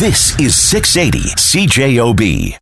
This 0.00 0.36
is 0.40 0.56
680 0.56 1.20
CJOB. 1.36 2.58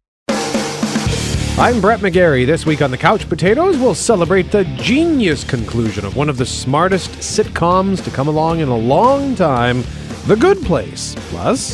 I'm 1.59 1.81
Brett 1.81 2.01
McGarry. 2.01 2.45
This 2.45 2.67
week 2.67 2.83
on 2.83 2.91
the 2.91 2.99
Couch 2.99 3.27
Potatoes, 3.27 3.79
we'll 3.79 3.95
celebrate 3.95 4.51
the 4.51 4.65
genius 4.77 5.43
conclusion 5.43 6.05
of 6.05 6.15
one 6.15 6.29
of 6.29 6.37
the 6.37 6.45
smartest 6.45 7.11
sitcoms 7.13 8.05
to 8.05 8.11
come 8.11 8.29
along 8.29 8.61
in 8.61 8.69
a 8.69 8.77
long 8.77 9.35
time 9.35 9.83
The 10.27 10.37
Good 10.37 10.61
Place. 10.63 11.15
Plus, 11.31 11.73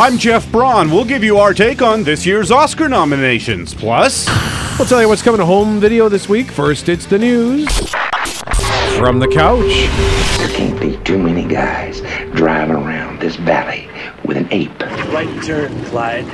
I'm 0.00 0.16
Jeff 0.16 0.50
Braun. 0.50 0.90
We'll 0.90 1.04
give 1.04 1.22
you 1.22 1.36
our 1.36 1.52
take 1.52 1.82
on 1.82 2.02
this 2.02 2.24
year's 2.24 2.50
Oscar 2.50 2.88
nominations. 2.88 3.74
Plus, 3.74 4.26
we'll 4.78 4.88
tell 4.88 5.02
you 5.02 5.08
what's 5.08 5.20
coming 5.20 5.40
to 5.40 5.44
home 5.44 5.80
video 5.80 6.08
this 6.08 6.30
week. 6.30 6.50
First, 6.50 6.88
it's 6.88 7.04
the 7.04 7.18
news. 7.18 7.68
From 8.96 9.18
the 9.18 9.28
couch. 9.28 9.68
There 10.38 10.48
can't 10.56 10.80
be 10.80 10.96
too 11.04 11.18
many 11.18 11.46
guys 11.46 12.00
driving 12.32 12.76
around 12.76 13.20
this 13.20 13.36
valley 13.36 13.87
with 14.28 14.36
an 14.36 14.46
ape. 14.50 14.78
Right 15.10 15.42
turn, 15.42 15.84
Clyde. 15.86 16.26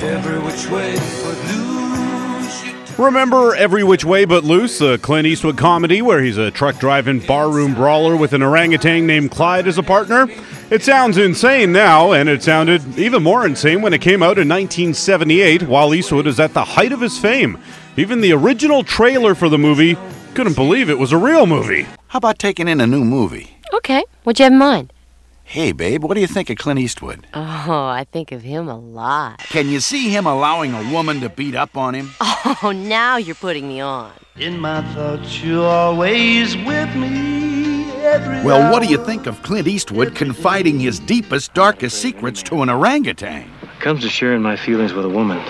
Every 0.00 0.38
which 0.40 0.68
way 0.68 0.94
but 1.24 1.38
loose. 1.48 2.98
Remember 2.98 3.54
Every 3.54 3.82
Which 3.82 4.04
Way 4.04 4.24
But 4.24 4.44
Loose, 4.44 4.80
a 4.80 4.98
Clint 4.98 5.26
Eastwood 5.26 5.56
comedy 5.56 6.02
where 6.02 6.20
he's 6.20 6.36
a 6.36 6.50
truck 6.50 6.78
driving 6.78 7.20
barroom 7.20 7.74
brawler 7.74 8.16
with 8.16 8.32
an 8.32 8.42
orangutan 8.42 9.06
named 9.06 9.30
Clyde 9.30 9.68
as 9.68 9.78
a 9.78 9.82
partner? 9.82 10.26
It 10.70 10.82
sounds 10.82 11.16
insane 11.16 11.72
now, 11.72 12.12
and 12.12 12.28
it 12.28 12.42
sounded 12.42 12.98
even 12.98 13.22
more 13.22 13.46
insane 13.46 13.80
when 13.80 13.94
it 13.94 14.00
came 14.02 14.22
out 14.22 14.36
in 14.36 14.48
1978 14.48 15.62
while 15.62 15.94
Eastwood 15.94 16.26
is 16.26 16.40
at 16.40 16.52
the 16.52 16.64
height 16.64 16.92
of 16.92 17.00
his 17.00 17.18
fame. 17.18 17.58
Even 17.96 18.20
the 18.20 18.32
original 18.32 18.82
trailer 18.82 19.34
for 19.34 19.48
the 19.48 19.58
movie 19.58 19.96
couldn't 20.38 20.54
believe 20.54 20.88
it 20.88 21.00
was 21.00 21.10
a 21.10 21.18
real 21.18 21.46
movie. 21.46 21.82
How 22.06 22.18
about 22.18 22.38
taking 22.38 22.68
in 22.68 22.80
a 22.80 22.86
new 22.86 23.02
movie? 23.02 23.58
Okay. 23.74 24.04
What'd 24.22 24.38
you 24.38 24.44
have 24.44 24.52
in 24.52 24.58
mind? 24.60 24.92
Hey, 25.42 25.72
babe, 25.72 26.04
what 26.04 26.14
do 26.14 26.20
you 26.20 26.28
think 26.28 26.48
of 26.48 26.58
Clint 26.58 26.78
Eastwood? 26.78 27.26
Oh, 27.34 27.86
I 27.86 28.06
think 28.12 28.30
of 28.30 28.42
him 28.42 28.68
a 28.68 28.78
lot. 28.78 29.40
Can 29.40 29.68
you 29.68 29.80
see 29.80 30.10
him 30.10 30.26
allowing 30.26 30.74
a 30.74 30.92
woman 30.92 31.18
to 31.22 31.28
beat 31.28 31.56
up 31.56 31.76
on 31.76 31.92
him? 31.92 32.10
Oh, 32.20 32.72
now 32.72 33.16
you're 33.16 33.34
putting 33.34 33.66
me 33.66 33.80
on. 33.80 34.12
In 34.36 34.60
my 34.60 34.80
thoughts, 34.94 35.42
you're 35.42 35.66
always 35.66 36.56
with 36.56 36.94
me. 36.94 37.90
Every 37.96 38.44
well, 38.44 38.70
what 38.70 38.80
do 38.84 38.88
you 38.88 39.04
think 39.04 39.26
of 39.26 39.42
Clint 39.42 39.66
Eastwood 39.66 40.14
confiding 40.14 40.78
his 40.78 41.00
deepest, 41.00 41.52
darkest 41.52 42.00
secrets 42.00 42.44
to 42.44 42.62
an 42.62 42.70
orangutan? 42.70 43.50
When 43.60 43.70
it 43.72 43.80
comes 43.80 44.02
to 44.02 44.08
sharing 44.08 44.42
my 44.42 44.54
feelings 44.54 44.92
with 44.92 45.04
a 45.04 45.10
woman, 45.10 45.44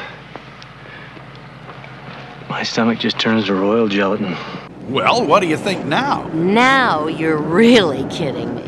my 2.48 2.62
stomach 2.62 2.98
just 2.98 3.20
turns 3.20 3.44
to 3.48 3.54
royal 3.54 3.88
gelatin. 3.88 4.34
Well, 4.88 5.26
what 5.26 5.40
do 5.40 5.46
you 5.46 5.58
think 5.58 5.84
now? 5.84 6.26
Now 6.32 7.08
you're 7.08 7.36
really 7.36 8.08
kidding 8.08 8.54
me. 8.54 8.62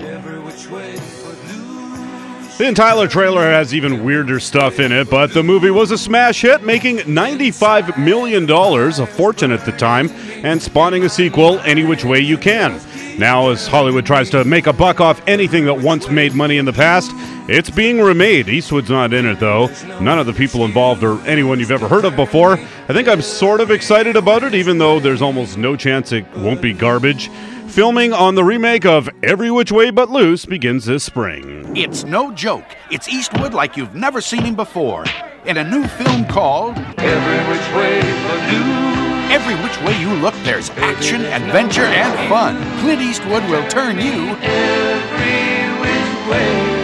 The 2.61 2.69
entire 2.69 3.08
trailer 3.08 3.41
has 3.41 3.72
even 3.72 4.05
weirder 4.05 4.39
stuff 4.39 4.80
in 4.80 4.92
it, 4.92 5.08
but 5.08 5.33
the 5.33 5.42
movie 5.42 5.70
was 5.70 5.92
a 5.92 5.97
smash 5.97 6.42
hit, 6.42 6.62
making 6.62 6.98
$95 6.98 7.97
million, 7.97 8.44
a 8.50 9.06
fortune 9.06 9.50
at 9.50 9.64
the 9.64 9.72
time, 9.72 10.11
and 10.44 10.61
spawning 10.61 11.05
a 11.05 11.08
sequel, 11.08 11.58
Any 11.61 11.84
Which 11.84 12.05
Way 12.05 12.20
You 12.20 12.36
Can. 12.36 12.78
Now, 13.19 13.48
as 13.48 13.66
Hollywood 13.66 14.05
tries 14.05 14.28
to 14.31 14.44
make 14.44 14.66
a 14.66 14.75
buck 14.75 15.00
off 15.00 15.27
anything 15.27 15.64
that 15.64 15.75
once 15.81 16.11
made 16.11 16.34
money 16.34 16.58
in 16.58 16.66
the 16.66 16.72
past, 16.75 17.12
it's 17.48 17.70
being 17.70 17.98
remade. 17.98 18.50
Eastwood's 18.50 18.91
not 18.91 19.14
in 19.14 19.25
it, 19.25 19.41
though. 19.41 19.69
None 19.98 20.19
of 20.19 20.27
the 20.27 20.34
people 20.34 20.66
involved 20.66 21.03
are 21.03 21.19
anyone 21.27 21.61
you've 21.61 21.70
ever 21.70 21.88
heard 21.88 22.05
of 22.05 22.14
before. 22.14 22.58
I 22.88 22.92
think 22.92 23.08
I'm 23.08 23.22
sort 23.22 23.62
of 23.62 23.70
excited 23.70 24.16
about 24.16 24.42
it, 24.42 24.55
even 24.55 24.77
though 24.77 25.00
there's 25.00 25.22
almost 25.22 25.56
no 25.56 25.77
chance 25.77 26.12
it 26.12 26.27
won't 26.36 26.61
be 26.61 26.75
garbage. 26.75 27.31
Filming 27.71 28.13
on 28.13 28.35
the 28.35 28.43
remake 28.43 28.85
of 28.85 29.09
Every 29.23 29.49
Which 29.49 29.71
Way 29.71 29.91
But 29.91 30.11
Loose 30.11 30.45
begins 30.45 30.87
this 30.87 31.05
spring. 31.05 31.77
It's 31.77 32.03
no 32.03 32.33
joke. 32.33 32.65
It's 32.91 33.09
Eastwood 33.09 33.55
like 33.55 33.77
you've 33.77 33.95
never 33.95 34.21
seen 34.21 34.43
him 34.43 34.57
before. 34.57 35.05
In 35.47 35.56
a 35.56 35.62
new 35.62 35.87
film 35.87 36.25
called 36.27 36.77
Every 36.99 37.39
Which 37.49 37.75
Way 37.77 38.00
But 38.27 38.53
Loose. 38.53 39.31
Every 39.31 39.55
which 39.62 39.81
way 39.83 40.00
you 40.00 40.12
look, 40.21 40.34
there's 40.43 40.71
action, 40.71 41.25
adventure, 41.25 41.83
and 41.83 42.28
fun. 42.28 42.56
Clint 42.81 43.00
Eastwood 43.03 43.44
will 43.49 43.67
turn 43.69 43.99
you 43.99 44.34
every 44.43 45.81
which 45.81 46.28
way 46.28 46.81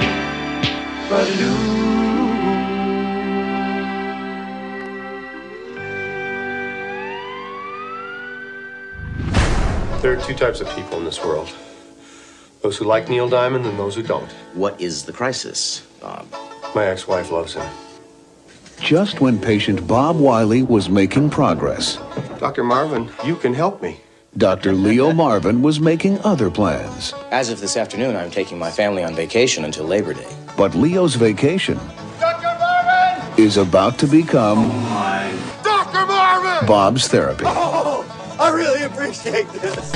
but 1.11 1.29
loose. 1.41 1.76
There 10.07 10.17
are 10.17 10.25
two 10.25 10.37
types 10.37 10.61
of 10.61 10.69
people 10.77 10.99
in 10.99 11.05
this 11.05 11.21
world 11.25 11.53
those 12.63 12.77
who 12.77 12.85
like 12.85 13.09
Neil 13.09 13.29
Diamond 13.29 13.67
and 13.67 13.77
those 13.77 13.97
who 13.97 14.05
don't. 14.05 14.31
What 14.55 14.81
is 14.81 15.03
the 15.03 15.13
crisis, 15.13 15.85
Bob? 16.01 16.29
My 16.77 16.87
ex 16.87 17.09
wife 17.09 17.33
loves 17.33 17.55
him. 17.55 17.69
Just 18.79 19.21
when 19.21 19.37
patient 19.37 19.85
Bob 19.89 20.17
Wiley 20.17 20.63
was 20.63 20.89
making 20.89 21.31
progress, 21.31 21.97
Dr. 22.39 22.63
Marvin, 22.63 23.11
you 23.25 23.35
can 23.35 23.53
help 23.53 23.83
me. 23.83 23.99
Dr. 24.37 24.75
Leo 24.75 25.13
Marvin 25.13 25.61
was 25.61 25.81
making 25.81 26.21
other 26.21 26.53
plans. 26.53 27.13
As 27.33 27.51
of 27.51 27.59
this 27.59 27.77
afternoon, 27.77 28.15
I'm 28.15 28.31
taking 28.31 28.61
my 28.61 28.71
family 28.71 29.03
on 29.03 29.13
vacation 29.13 29.65
until 29.65 29.87
Labor 29.87 30.15
Day. 30.15 30.33
But 30.57 30.77
Leo's 30.77 31.17
vacation 31.17 31.81
Dr. 32.21 32.57
Marvin! 32.61 33.43
is 33.45 33.57
about 33.57 33.99
to 33.99 34.07
become 34.07 34.69
Dr. 35.65 36.07
Marvin! 36.07 36.65
Bob's 36.65 37.09
therapy. 37.09 37.43
Oh, 37.49 37.76
I 38.47 38.51
really 38.51 38.85
appreciate 38.85 39.49
this. 39.49 39.93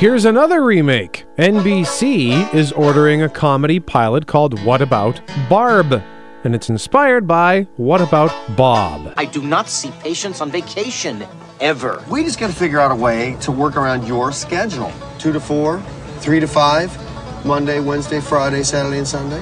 Here's 0.00 0.24
another 0.24 0.62
remake. 0.62 1.24
NBC 1.36 2.54
is 2.54 2.70
ordering 2.70 3.22
a 3.22 3.28
comedy 3.28 3.80
pilot 3.80 4.28
called 4.28 4.62
What 4.62 4.80
About 4.80 5.20
Barb? 5.48 6.00
And 6.44 6.54
it's 6.54 6.70
inspired 6.70 7.26
by 7.26 7.62
What 7.76 8.00
About 8.00 8.30
Bob? 8.56 9.14
I 9.16 9.24
do 9.24 9.42
not 9.42 9.68
see 9.68 9.90
patients 9.98 10.40
on 10.40 10.52
vacation, 10.52 11.26
ever. 11.60 12.04
We 12.08 12.22
just 12.22 12.38
got 12.38 12.50
to 12.50 12.54
figure 12.54 12.78
out 12.78 12.92
a 12.92 12.96
way 12.96 13.36
to 13.40 13.50
work 13.50 13.76
around 13.76 14.06
your 14.06 14.30
schedule. 14.30 14.92
Two 15.18 15.32
to 15.32 15.40
four, 15.40 15.80
three 16.20 16.38
to 16.38 16.46
five, 16.46 16.96
Monday, 17.44 17.80
Wednesday, 17.80 18.20
Friday, 18.20 18.62
Saturday, 18.62 18.98
and 18.98 19.08
Sunday. 19.08 19.40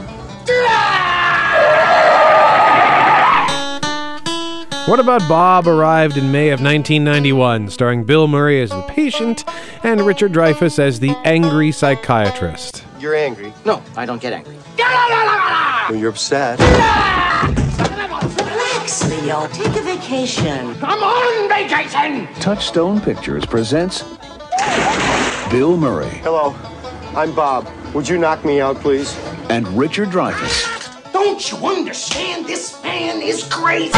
What 4.90 4.98
About 4.98 5.28
Bob 5.28 5.68
arrived 5.68 6.16
in 6.16 6.32
May 6.32 6.48
of 6.48 6.60
1991, 6.60 7.70
starring 7.70 8.02
Bill 8.02 8.26
Murray 8.26 8.60
as 8.60 8.70
the 8.70 8.82
patient 8.88 9.44
and 9.84 10.00
Richard 10.00 10.32
Dreyfuss 10.32 10.80
as 10.80 10.98
the 10.98 11.10
angry 11.24 11.70
psychiatrist. 11.70 12.84
You're 12.98 13.14
angry. 13.14 13.54
No, 13.64 13.84
I 13.96 14.04
don't 14.04 14.20
get 14.20 14.32
angry. 14.32 14.56
Well, 14.76 15.94
you're 15.94 16.10
upset. 16.10 16.58
Relax, 18.40 19.08
Leo. 19.08 19.46
Take 19.52 19.76
a 19.76 19.82
vacation. 19.82 20.74
I'm 20.82 21.04
on 21.04 21.48
vacation! 21.48 22.26
Touchstone 22.40 23.00
Pictures 23.00 23.46
presents 23.46 24.02
Bill 25.52 25.76
Murray 25.76 26.18
Hello, 26.24 26.56
I'm 27.14 27.32
Bob. 27.32 27.68
Would 27.94 28.08
you 28.08 28.18
knock 28.18 28.44
me 28.44 28.60
out, 28.60 28.74
please? 28.78 29.16
and 29.50 29.68
Richard 29.68 30.08
Dreyfuss 30.08 30.79
Don't 31.22 31.52
you 31.52 31.58
understand? 31.66 32.46
This 32.46 32.82
man 32.82 33.20
is 33.20 33.44
crazy! 33.44 33.92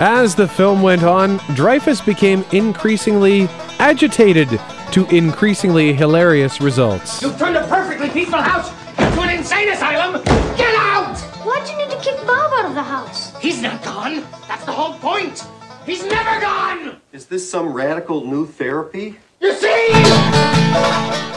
As 0.00 0.34
the 0.34 0.48
film 0.48 0.82
went 0.82 1.04
on, 1.04 1.38
Dreyfuss 1.54 2.04
became 2.04 2.44
increasingly 2.50 3.42
agitated 3.78 4.48
to 4.90 5.06
increasingly 5.14 5.92
hilarious 5.92 6.60
results. 6.60 7.22
You've 7.22 7.38
turned 7.38 7.56
a 7.56 7.64
perfectly 7.68 8.10
peaceful 8.10 8.42
house 8.42 8.68
into 8.98 9.20
an 9.20 9.38
insane 9.38 9.68
asylum! 9.68 10.24
Get 10.56 10.74
out! 10.74 11.16
Why'd 11.44 11.68
you 11.68 11.76
need 11.76 11.90
to 11.92 12.00
kick 12.00 12.16
Bob 12.26 12.52
out 12.54 12.64
of 12.66 12.74
the 12.74 12.82
house? 12.82 13.40
He's 13.40 13.62
not 13.62 13.80
gone! 13.84 14.24
That's 14.48 14.64
the 14.64 14.72
whole 14.72 14.94
point! 14.98 15.46
He's 15.86 16.04
never 16.04 16.40
gone! 16.40 17.00
Is 17.12 17.26
this 17.26 17.48
some 17.48 17.72
radical 17.72 18.26
new 18.26 18.44
therapy? 18.44 19.20
You 19.46 19.54
see? 19.54 19.86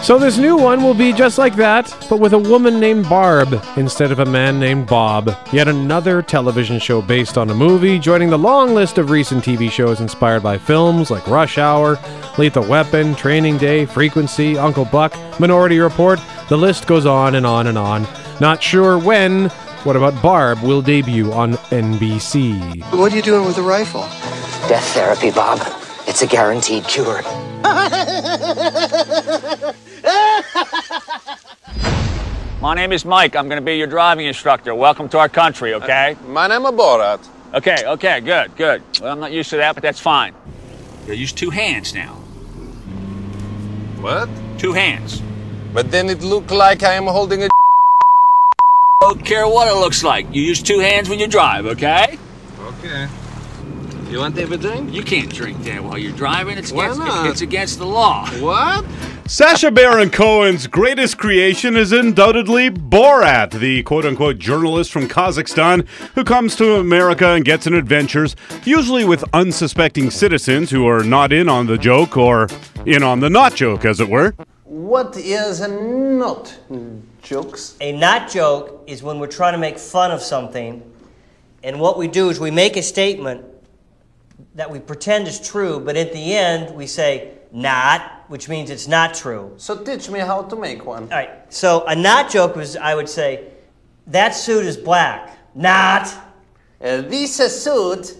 So 0.01 0.17
this 0.17 0.39
new 0.39 0.57
one 0.57 0.81
will 0.81 0.95
be 0.95 1.13
just 1.13 1.37
like 1.37 1.55
that, 1.57 1.95
but 2.09 2.19
with 2.19 2.33
a 2.33 2.39
woman 2.39 2.79
named 2.79 3.07
Barb 3.07 3.53
instead 3.77 4.11
of 4.11 4.17
a 4.17 4.25
man 4.25 4.59
named 4.59 4.87
Bob. 4.87 5.37
Yet 5.53 5.67
another 5.67 6.23
television 6.23 6.79
show 6.79 7.03
based 7.03 7.37
on 7.37 7.51
a 7.51 7.53
movie, 7.53 7.99
joining 7.99 8.31
the 8.31 8.39
long 8.39 8.73
list 8.73 8.97
of 8.97 9.11
recent 9.11 9.43
TV 9.43 9.69
shows 9.69 10.01
inspired 10.01 10.41
by 10.41 10.57
films 10.57 11.11
like 11.11 11.27
Rush 11.27 11.59
Hour, 11.59 11.99
Lethal 12.39 12.67
Weapon, 12.67 13.13
Training 13.13 13.59
Day, 13.59 13.85
Frequency, 13.85 14.57
Uncle 14.57 14.85
Buck, 14.85 15.15
Minority 15.39 15.77
Report. 15.77 16.19
The 16.47 16.57
list 16.57 16.87
goes 16.87 17.05
on 17.05 17.35
and 17.35 17.45
on 17.45 17.67
and 17.67 17.77
on. 17.77 18.07
Not 18.41 18.63
sure 18.63 18.97
when. 18.97 19.49
What 19.83 19.95
about 19.95 20.19
Barb 20.23 20.63
will 20.63 20.81
debut 20.81 21.31
on 21.31 21.53
NBC? 21.69 22.81
What 22.97 23.13
are 23.13 23.15
you 23.15 23.21
doing 23.21 23.45
with 23.45 23.57
the 23.57 23.61
rifle? 23.61 24.01
Death 24.67 24.95
therapy, 24.95 25.29
Bob. 25.29 25.59
It's 26.07 26.23
a 26.23 26.27
guaranteed 26.27 26.85
cure. 26.85 27.21
My 32.61 32.73
name 32.75 32.91
is 32.91 33.03
Mike. 33.03 33.35
I'm 33.35 33.47
going 33.49 33.59
to 33.59 33.65
be 33.65 33.75
your 33.75 33.87
driving 33.87 34.25
instructor. 34.27 34.73
Welcome 34.73 35.09
to 35.09 35.19
our 35.19 35.27
country, 35.29 35.73
okay? 35.73 36.15
My 36.27 36.47
name 36.47 36.61
is 36.61 36.71
Borat. 36.71 37.25
Okay, 37.53 37.83
okay, 37.85 38.21
good, 38.21 38.55
good. 38.55 38.81
Well, 39.01 39.11
I'm 39.11 39.19
not 39.19 39.31
used 39.31 39.49
to 39.49 39.57
that, 39.57 39.75
but 39.75 39.83
that's 39.83 39.99
fine. 39.99 40.33
You 41.07 41.13
use 41.13 41.33
two 41.33 41.49
hands 41.49 41.93
now. 41.93 42.13
What? 43.99 44.29
Two 44.57 44.71
hands. 44.73 45.21
But 45.73 45.91
then 45.91 46.09
it 46.09 46.21
looked 46.21 46.51
like 46.51 46.83
I 46.83 46.93
am 46.93 47.07
holding 47.07 47.43
a. 47.43 47.49
Don't 49.01 49.25
care 49.25 49.47
what 49.47 49.67
it 49.67 49.75
looks 49.75 50.03
like. 50.03 50.33
You 50.33 50.41
use 50.41 50.61
two 50.61 50.79
hands 50.79 51.09
when 51.09 51.19
you 51.19 51.27
drive, 51.27 51.65
okay? 51.65 52.17
Okay. 52.61 53.07
You 54.09 54.17
want 54.17 54.33
to 54.37 54.41
have 54.41 54.51
a 54.51 54.57
drink? 54.57 54.91
You 54.91 55.03
can't 55.03 55.31
drink 55.31 55.59
there 55.59 55.83
while 55.83 55.95
you're 55.95 56.11
driving. 56.11 56.57
It's 56.57 56.71
Why 56.71 56.85
against, 56.85 56.99
not? 56.99 57.29
it's 57.29 57.41
against 57.41 57.77
the 57.77 57.85
law. 57.85 58.27
What? 58.39 58.83
Sacha 59.27 59.69
Baron 59.69 60.09
Cohen's 60.09 60.65
greatest 60.65 61.19
creation 61.19 61.77
is 61.77 61.91
undoubtedly 61.91 62.71
Borat, 62.71 63.51
the 63.51 63.83
quote 63.83 64.05
unquote 64.05 64.39
journalist 64.39 64.91
from 64.91 65.07
Kazakhstan 65.07 65.87
who 66.15 66.23
comes 66.23 66.55
to 66.55 66.77
America 66.77 67.27
and 67.27 67.45
gets 67.45 67.67
in 67.67 67.75
adventures, 67.75 68.35
usually 68.63 69.05
with 69.05 69.23
unsuspecting 69.35 70.09
citizens 70.09 70.71
who 70.71 70.87
are 70.87 71.03
not 71.03 71.31
in 71.31 71.47
on 71.47 71.67
the 71.67 71.77
joke 71.77 72.17
or 72.17 72.47
in 72.87 73.03
on 73.03 73.19
the 73.19 73.29
not 73.29 73.53
joke, 73.53 73.85
as 73.85 73.99
it 73.99 74.09
were. 74.09 74.33
What 74.63 75.15
is 75.17 75.59
a 75.59 75.67
not 75.67 76.57
jokes? 77.21 77.77
A 77.79 77.91
not 77.91 78.27
joke 78.27 78.85
is 78.87 79.03
when 79.03 79.19
we're 79.19 79.27
trying 79.27 79.53
to 79.53 79.59
make 79.59 79.77
fun 79.77 80.09
of 80.09 80.23
something, 80.23 80.81
and 81.61 81.79
what 81.79 81.99
we 81.99 82.07
do 82.07 82.29
is 82.29 82.39
we 82.39 82.49
make 82.49 82.75
a 82.75 82.81
statement 82.81 83.45
that 84.59 84.69
we 84.69 84.77
pretend 84.77 85.25
is 85.25 85.39
true, 85.39 85.79
but 85.79 85.95
at 85.95 86.11
the 86.11 86.35
end 86.35 86.75
we 86.75 86.85
say 86.85 87.31
not, 87.53 88.25
which 88.27 88.49
means 88.49 88.69
it's 88.69 88.89
not 88.89 89.13
true. 89.13 89.53
So 89.55 89.81
teach 89.85 90.09
me 90.09 90.19
how 90.19 90.41
to 90.41 90.55
make 90.57 90.85
one. 90.85 91.03
All 91.03 91.09
right. 91.09 91.31
So 91.47 91.85
a 91.87 91.95
not 91.95 92.29
joke 92.29 92.57
was 92.57 92.75
I 92.75 92.93
would 92.93 93.07
say, 93.07 93.45
that 94.07 94.31
suit 94.31 94.65
is 94.65 94.75
black. 94.75 95.37
Not. 95.55 96.13
Uh, 96.81 97.01
this 97.01 97.37
suit 97.63 98.17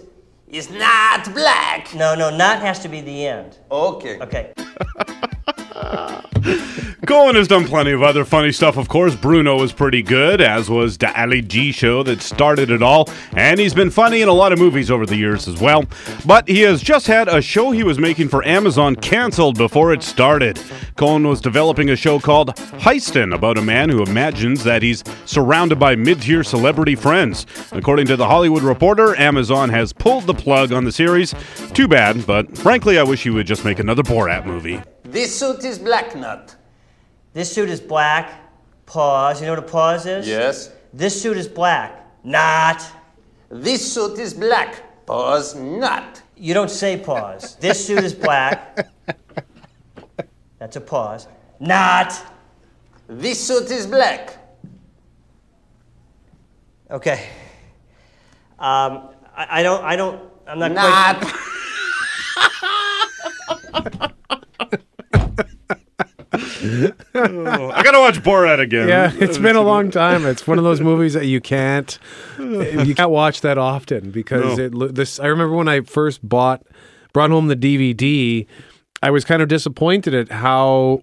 is 0.48 0.70
not 0.70 1.32
black. 1.34 1.94
No, 1.94 2.14
no, 2.14 2.34
not 2.34 2.60
has 2.60 2.78
to 2.80 2.88
be 2.88 3.02
the 3.02 3.26
end. 3.26 3.58
Okay. 3.70 4.18
Okay. 4.20 4.52
Cohen 7.06 7.34
has 7.34 7.48
done 7.48 7.66
plenty 7.66 7.92
of 7.92 8.02
other 8.02 8.24
funny 8.24 8.52
stuff, 8.52 8.76
of 8.76 8.88
course. 8.88 9.16
Bruno 9.16 9.58
was 9.58 9.72
pretty 9.72 10.02
good, 10.02 10.40
as 10.40 10.70
was 10.70 10.98
the 10.98 11.20
Ali 11.20 11.42
G 11.42 11.72
show 11.72 12.02
that 12.02 12.22
started 12.22 12.70
it 12.70 12.82
all, 12.82 13.08
and 13.32 13.58
he's 13.58 13.74
been 13.74 13.90
funny 13.90 14.22
in 14.22 14.28
a 14.28 14.32
lot 14.32 14.52
of 14.52 14.58
movies 14.58 14.90
over 14.90 15.06
the 15.06 15.16
years 15.16 15.48
as 15.48 15.60
well. 15.60 15.84
But 16.24 16.46
he 16.46 16.60
has 16.60 16.82
just 16.82 17.06
had 17.06 17.28
a 17.28 17.40
show 17.40 17.70
he 17.70 17.82
was 17.82 17.98
making 17.98 18.28
for 18.28 18.44
Amazon 18.44 18.96
canceled 18.96 19.56
before 19.56 19.92
it 19.92 20.02
started. 20.02 20.60
Cohen 20.96 21.26
was 21.26 21.40
developing 21.40 21.90
a 21.90 21.96
show 21.96 22.20
called 22.20 22.54
Heistin 22.56 23.34
about 23.34 23.58
a 23.58 23.62
man 23.62 23.88
who 23.88 24.02
imagines 24.02 24.62
that 24.64 24.82
he's 24.82 25.02
surrounded 25.24 25.78
by 25.78 25.96
mid 25.96 26.22
tier 26.22 26.44
celebrity 26.44 26.94
friends. 26.94 27.46
According 27.72 28.06
to 28.06 28.16
The 28.16 28.28
Hollywood 28.28 28.62
Reporter, 28.62 29.16
Amazon 29.18 29.70
has 29.70 29.92
pulled 29.92 30.26
the 30.26 30.34
plug 30.34 30.72
on 30.72 30.84
the 30.84 30.92
series. 30.92 31.34
Too 31.72 31.88
bad, 31.88 32.26
but 32.26 32.56
frankly, 32.58 32.98
I 32.98 33.02
wish 33.02 33.22
he 33.22 33.30
would 33.30 33.46
just 33.46 33.64
make 33.64 33.78
another 33.78 34.02
Borat 34.02 34.46
movie. 34.46 34.82
This 35.10 35.36
suit 35.36 35.64
is 35.64 35.76
black 35.78 36.14
nut. 36.14 36.54
This 37.32 37.52
suit 37.52 37.68
is 37.68 37.80
black. 37.80 38.32
Pause. 38.86 39.40
You 39.40 39.46
know 39.46 39.52
what 39.54 39.64
a 39.64 39.68
pause 39.68 40.06
is? 40.06 40.28
Yes. 40.28 40.70
This 40.92 41.20
suit 41.20 41.36
is 41.36 41.48
black. 41.48 42.06
Not. 42.22 42.80
This 43.50 43.92
suit 43.92 44.20
is 44.20 44.32
black. 44.32 45.06
Pause 45.06 45.56
not. 45.56 46.22
You 46.36 46.54
don't 46.54 46.70
say 46.70 46.96
pause. 46.96 47.56
This 47.56 47.84
suit 47.84 48.04
is 48.04 48.14
black. 48.14 48.88
That's 50.60 50.76
a 50.76 50.80
pause. 50.80 51.26
Not. 51.58 52.14
This 53.08 53.44
suit 53.44 53.68
is 53.72 53.86
black. 53.88 54.38
Okay. 56.88 57.28
Um, 58.60 59.08
I, 59.36 59.46
I 59.50 59.62
don't. 59.64 59.84
I 59.84 59.96
don't. 59.96 60.22
I'm 60.46 60.58
not. 60.60 60.72
Not. 60.72 61.34
Oh, 66.62 67.70
I 67.70 67.82
gotta 67.82 67.98
watch 68.00 68.22
Borat 68.22 68.60
again. 68.60 68.88
Yeah, 68.88 69.12
it's 69.14 69.38
been 69.38 69.56
a 69.56 69.62
long 69.62 69.90
time. 69.90 70.26
It's 70.26 70.46
one 70.46 70.58
of 70.58 70.64
those 70.64 70.80
movies 70.80 71.14
that 71.14 71.26
you 71.26 71.40
can't 71.40 71.98
you 72.38 72.94
can't 72.94 73.10
watch 73.10 73.40
that 73.42 73.58
often 73.58 74.10
because 74.10 74.58
No. 74.58 74.64
it 74.88 74.94
this 74.94 75.18
I 75.20 75.26
remember 75.26 75.54
when 75.56 75.68
I 75.68 75.80
first 75.82 76.26
bought 76.28 76.62
brought 77.12 77.30
home 77.30 77.48
the 77.48 77.56
DVD, 77.56 78.46
I 79.02 79.10
was 79.10 79.24
kind 79.24 79.42
of 79.42 79.48
disappointed 79.48 80.14
at 80.14 80.30
how 80.30 81.02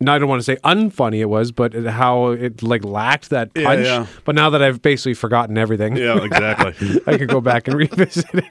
no, 0.00 0.12
I 0.14 0.18
don't 0.18 0.28
want 0.28 0.40
to 0.40 0.44
say 0.44 0.56
unfunny 0.56 1.20
it 1.20 1.24
was, 1.26 1.52
but 1.52 1.74
at 1.74 1.86
how 1.86 2.28
it 2.28 2.62
like 2.62 2.84
lacked 2.84 3.30
that 3.30 3.50
Yeah, 3.54 3.64
punch. 3.64 3.84
yeah. 3.86 4.06
But 4.24 4.34
now 4.34 4.50
that 4.50 4.62
I've 4.62 4.82
basically 4.82 5.14
forgotten 5.14 5.56
everything, 5.56 5.96
Yeah, 5.96 6.18
exactly. 6.22 7.00
I 7.06 7.16
could 7.16 7.28
go 7.28 7.40
back 7.40 7.66
and 7.66 7.76
revisit 7.78 8.26
it 8.34 8.44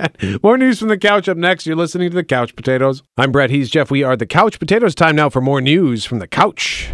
again. 0.00 0.38
More 0.42 0.56
news 0.56 0.78
from 0.78 0.88
the 0.88 0.96
couch 0.98 1.28
up 1.28 1.36
next. 1.36 1.66
You're 1.66 1.76
listening 1.76 2.08
to 2.10 2.14
the 2.14 2.24
Couch 2.24 2.56
Potatoes. 2.56 3.02
I'm 3.18 3.30
Brett. 3.30 3.50
He's 3.50 3.68
Jeff. 3.68 3.90
We 3.90 4.02
are 4.04 4.16
the 4.16 4.26
Couch 4.26 4.58
Potatoes. 4.58 4.94
Time 4.94 5.16
now 5.16 5.28
for 5.28 5.40
more 5.42 5.60
news 5.60 6.04
from 6.06 6.18
the 6.18 6.26
couch. 6.26 6.88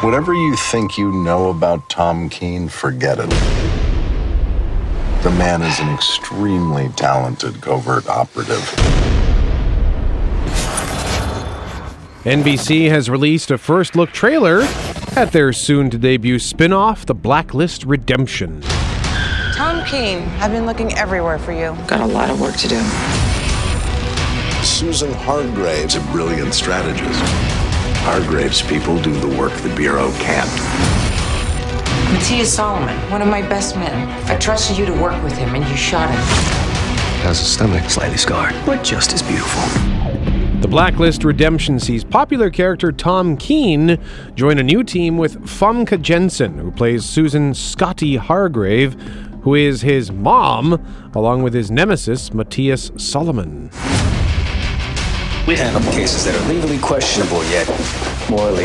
Whatever 0.00 0.34
you 0.34 0.56
think 0.56 0.98
you 0.98 1.12
know 1.12 1.50
about 1.50 1.88
Tom 1.88 2.28
Keen, 2.28 2.68
forget 2.68 3.18
it. 3.20 3.30
The 5.22 5.30
man 5.38 5.62
is 5.62 5.78
an 5.80 5.88
extremely 5.94 6.88
talented 6.96 7.60
covert 7.62 8.06
operative. 8.08 8.60
NBC 12.24 12.88
has 12.88 13.10
released 13.10 13.50
a 13.50 13.58
first 13.58 13.94
look 13.94 14.10
trailer 14.10 14.62
at 15.14 15.30
their 15.32 15.52
soon 15.52 15.90
to 15.90 15.98
debut 15.98 16.38
spin 16.38 16.72
off, 16.72 17.04
The 17.04 17.12
Blacklist 17.12 17.84
Redemption. 17.84 18.62
Tom 19.52 19.84
Keen, 19.84 20.22
I've 20.40 20.50
been 20.50 20.64
looking 20.64 20.94
everywhere 20.94 21.38
for 21.38 21.52
you. 21.52 21.76
Got 21.86 22.00
a 22.00 22.06
lot 22.06 22.30
of 22.30 22.40
work 22.40 22.56
to 22.56 22.68
do. 22.68 22.80
Susan 24.64 25.12
Hargrave's 25.12 25.96
a 25.96 26.00
brilliant 26.12 26.54
strategist. 26.54 27.20
Hargrave's 28.06 28.62
people 28.62 28.98
do 29.02 29.12
the 29.12 29.38
work 29.38 29.52
the 29.56 29.74
Bureau 29.76 30.10
can't. 30.12 30.48
Matthias 32.10 32.54
Solomon, 32.54 32.96
one 33.10 33.20
of 33.20 33.28
my 33.28 33.42
best 33.42 33.76
men. 33.76 34.08
I 34.30 34.38
trusted 34.38 34.78
you 34.78 34.86
to 34.86 34.94
work 34.94 35.22
with 35.22 35.36
him, 35.36 35.54
and 35.54 35.68
you 35.68 35.76
shot 35.76 36.08
him. 36.08 36.20
How's 37.22 37.38
his 37.38 37.48
stomach? 37.48 37.90
Slightly 37.90 38.16
scarred, 38.16 38.54
but 38.64 38.82
just 38.82 39.12
as 39.12 39.22
beautiful. 39.22 39.93
The 40.64 40.70
Blacklist 40.70 41.24
Redemption 41.24 41.78
sees 41.78 42.04
popular 42.04 42.48
character 42.48 42.90
Tom 42.90 43.36
Keen 43.36 44.00
join 44.34 44.58
a 44.58 44.62
new 44.62 44.82
team 44.82 45.18
with 45.18 45.38
Famke 45.42 46.00
Janssen, 46.00 46.56
who 46.56 46.70
plays 46.70 47.04
Susan 47.04 47.52
Scottie 47.52 48.16
Hargrave, 48.16 48.94
who 49.42 49.56
is 49.56 49.82
his 49.82 50.10
mom, 50.10 50.82
along 51.14 51.42
with 51.42 51.52
his 51.52 51.70
nemesis, 51.70 52.32
Matthias 52.32 52.90
Solomon. 52.96 53.68
We 55.46 55.54
handle 55.54 55.82
cases 55.92 56.24
that 56.24 56.34
are 56.34 56.48
legally 56.48 56.78
questionable 56.78 57.44
yet 57.50 57.68
morally 58.30 58.64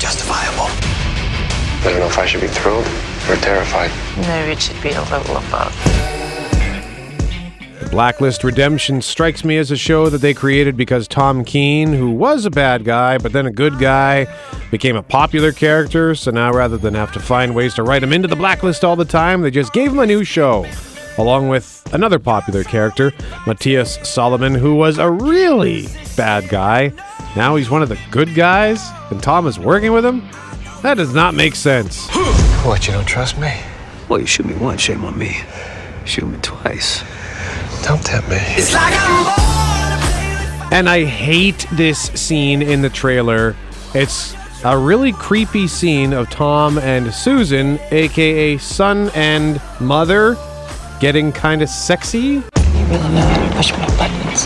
justifiable. 0.00 0.66
I 0.66 1.82
don't 1.84 2.00
know 2.00 2.06
if 2.06 2.18
I 2.18 2.26
should 2.26 2.40
be 2.40 2.48
thrilled 2.48 2.84
or 3.30 3.36
terrified. 3.36 3.92
Maybe 4.26 4.54
it 4.54 4.60
should 4.60 4.82
be 4.82 4.90
a 4.90 5.02
little 5.02 5.36
of 5.36 5.50
both. 5.52 6.17
The 7.88 7.92
Blacklist 7.92 8.44
Redemption 8.44 9.00
strikes 9.00 9.46
me 9.46 9.56
as 9.56 9.70
a 9.70 9.76
show 9.76 10.10
that 10.10 10.18
they 10.18 10.34
created 10.34 10.76
because 10.76 11.08
Tom 11.08 11.42
Keen, 11.42 11.90
who 11.90 12.10
was 12.10 12.44
a 12.44 12.50
bad 12.50 12.84
guy 12.84 13.16
but 13.16 13.32
then 13.32 13.46
a 13.46 13.50
good 13.50 13.78
guy, 13.78 14.26
became 14.70 14.94
a 14.94 15.02
popular 15.02 15.52
character. 15.52 16.14
So 16.14 16.30
now 16.30 16.52
rather 16.52 16.76
than 16.76 16.92
have 16.92 17.12
to 17.12 17.18
find 17.18 17.54
ways 17.54 17.72
to 17.74 17.82
write 17.82 18.02
him 18.02 18.12
into 18.12 18.28
the 18.28 18.36
blacklist 18.36 18.84
all 18.84 18.94
the 18.94 19.06
time, 19.06 19.40
they 19.40 19.50
just 19.50 19.72
gave 19.72 19.90
him 19.90 20.00
a 20.00 20.06
new 20.06 20.22
show. 20.22 20.66
Along 21.16 21.48
with 21.48 21.82
another 21.94 22.18
popular 22.18 22.62
character, 22.62 23.10
Matthias 23.46 23.98
Solomon, 24.06 24.54
who 24.54 24.74
was 24.74 24.98
a 24.98 25.10
really 25.10 25.88
bad 26.14 26.50
guy. 26.50 26.92
Now 27.36 27.56
he's 27.56 27.70
one 27.70 27.80
of 27.80 27.88
the 27.88 27.98
good 28.10 28.34
guys, 28.34 28.86
and 29.10 29.22
Tom 29.22 29.46
is 29.46 29.58
working 29.58 29.92
with 29.92 30.04
him? 30.04 30.28
That 30.82 30.98
does 30.98 31.14
not 31.14 31.34
make 31.34 31.54
sense. 31.54 32.06
What, 32.66 32.86
you 32.86 32.92
don't 32.92 33.06
trust 33.06 33.38
me? 33.38 33.58
Well, 34.10 34.20
you 34.20 34.26
shoot 34.26 34.44
me 34.44 34.56
once, 34.56 34.82
shame 34.82 35.06
on 35.06 35.16
me. 35.16 35.40
Shoot 36.04 36.26
me 36.26 36.38
twice. 36.42 37.02
Don't 37.88 38.04
tempt 38.04 38.28
me. 38.28 38.36
It's 38.38 38.74
like 38.74 38.92
And 40.70 40.90
I 40.90 41.06
hate 41.06 41.66
this 41.72 41.98
scene 41.98 42.60
in 42.60 42.82
the 42.82 42.90
trailer. 42.90 43.56
It's 43.94 44.36
a 44.62 44.76
really 44.76 45.12
creepy 45.12 45.66
scene 45.66 46.12
of 46.12 46.28
Tom 46.28 46.76
and 46.76 47.10
Susan, 47.14 47.78
aka 47.90 48.58
son 48.58 49.10
and 49.14 49.58
mother, 49.80 50.36
getting 51.00 51.32
kind 51.32 51.62
of 51.62 51.70
sexy. 51.70 52.18
You 52.18 52.42
really 52.90 53.08
know 53.08 53.22
how 53.22 53.48
to 53.48 53.56
push 53.56 53.72
my 53.72 53.86
buttons. 53.96 54.44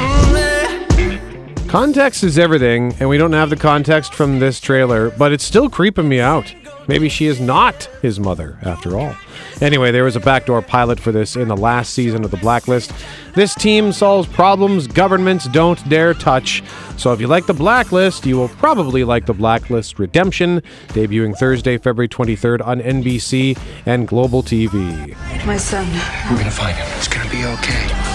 Context 1.69 2.23
is 2.23 2.39
everything, 2.39 2.95
and 3.01 3.09
we 3.09 3.19
don't 3.19 3.33
have 3.33 3.51
the 3.51 3.57
context 3.57 4.15
from 4.15 4.39
this 4.39 4.61
trailer, 4.61 5.11
but 5.11 5.33
it's 5.33 5.43
still 5.43 5.69
creeping 5.69 6.09
me 6.09 6.21
out. 6.21 6.55
Maybe 6.89 7.09
she 7.09 7.27
is 7.27 7.41
not 7.41 7.85
his 8.03 8.19
mother, 8.19 8.59
after 8.63 8.99
all. 8.99 9.15
Anyway, 9.61 9.91
there 9.93 10.05
was 10.05 10.17
a 10.17 10.21
backdoor 10.21 10.63
pilot 10.63 10.99
for 10.99 11.13
this 11.13 11.37
in 11.37 11.49
the 11.49 11.57
last 11.57 11.95
season 11.95 12.25
of 12.25 12.31
The 12.31 12.37
Blacklist. 12.37 12.93
This 13.35 13.55
team 13.55 13.93
solves 13.93 14.29
problems 14.29 14.87
governments 14.87 15.47
don't 15.49 15.89
dare 15.89 16.15
touch. 16.15 16.63
So 16.97 17.13
if 17.13 17.21
you 17.21 17.29
like 17.29 17.47
The 17.47 17.55
Blacklist, 17.55 18.27
you 18.27 18.37
will 18.37 18.49
probably 18.49 19.05
like 19.05 19.27
The 19.27 19.35
Blacklist 19.35 19.99
Redemption, 19.99 20.61
debuting 20.89 21.37
Thursday, 21.37 21.79
February 21.79 22.09
23rd 22.09 22.67
on 22.67 22.81
NBC 22.81 23.59
and 23.87 24.07
Global 24.09 24.43
TV. 24.43 25.17
My 25.47 25.57
son. 25.57 25.87
We're 26.31 26.39
gonna 26.39 26.51
find 26.51 26.77
him. 26.77 26.87
It's 26.99 27.09
gonna 27.09 27.31
be 27.31 27.45
okay. 27.45 28.12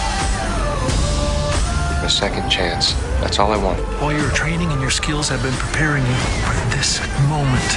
A 2.08 2.10
second 2.10 2.50
chance. 2.50 2.94
That's 3.20 3.38
all 3.38 3.52
I 3.52 3.58
want. 3.58 3.82
All 4.02 4.14
your 4.14 4.30
training 4.32 4.72
and 4.72 4.80
your 4.80 4.90
skills 4.90 5.28
have 5.28 5.44
been 5.44 5.54
preparing 5.56 6.06
you 6.06 6.16
for 6.46 6.56
this 6.74 7.02
moment. 7.28 7.70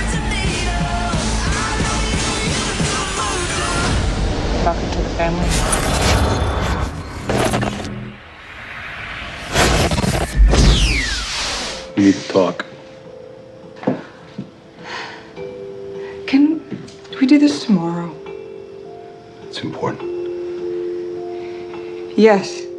Talking 4.63 4.91
to 4.93 4.99
the 5.03 5.09
family. 5.19 5.49
We 11.97 12.05
need 12.05 12.15
to 12.15 12.29
talk. 12.29 12.65
Can 16.29 16.61
we 17.21 17.27
do 17.27 17.37
this 17.41 17.65
tomorrow? 17.65 18.15
It's 19.49 19.59
important. 19.59 20.09
Yes. 22.17 22.70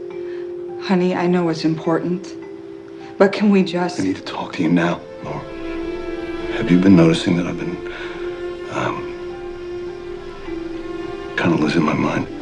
Honey, 0.91 1.15
I 1.15 1.25
know 1.25 1.47
it's 1.47 1.63
important. 1.63 2.35
But 3.17 3.31
can 3.31 3.49
we 3.49 3.63
just. 3.63 3.97
I 4.01 4.03
need 4.03 4.17
to 4.17 4.21
talk 4.23 4.51
to 4.57 4.61
you 4.61 4.69
now, 4.69 4.99
Laura. 5.23 5.39
Have 6.57 6.69
you 6.69 6.81
been 6.81 6.97
noticing 6.97 7.37
that 7.37 7.47
I've 7.47 7.57
been, 7.57 7.77
um, 8.71 8.97
kind 11.37 11.53
of 11.53 11.61
losing 11.61 11.83
my 11.83 11.93
mind? 11.93 12.40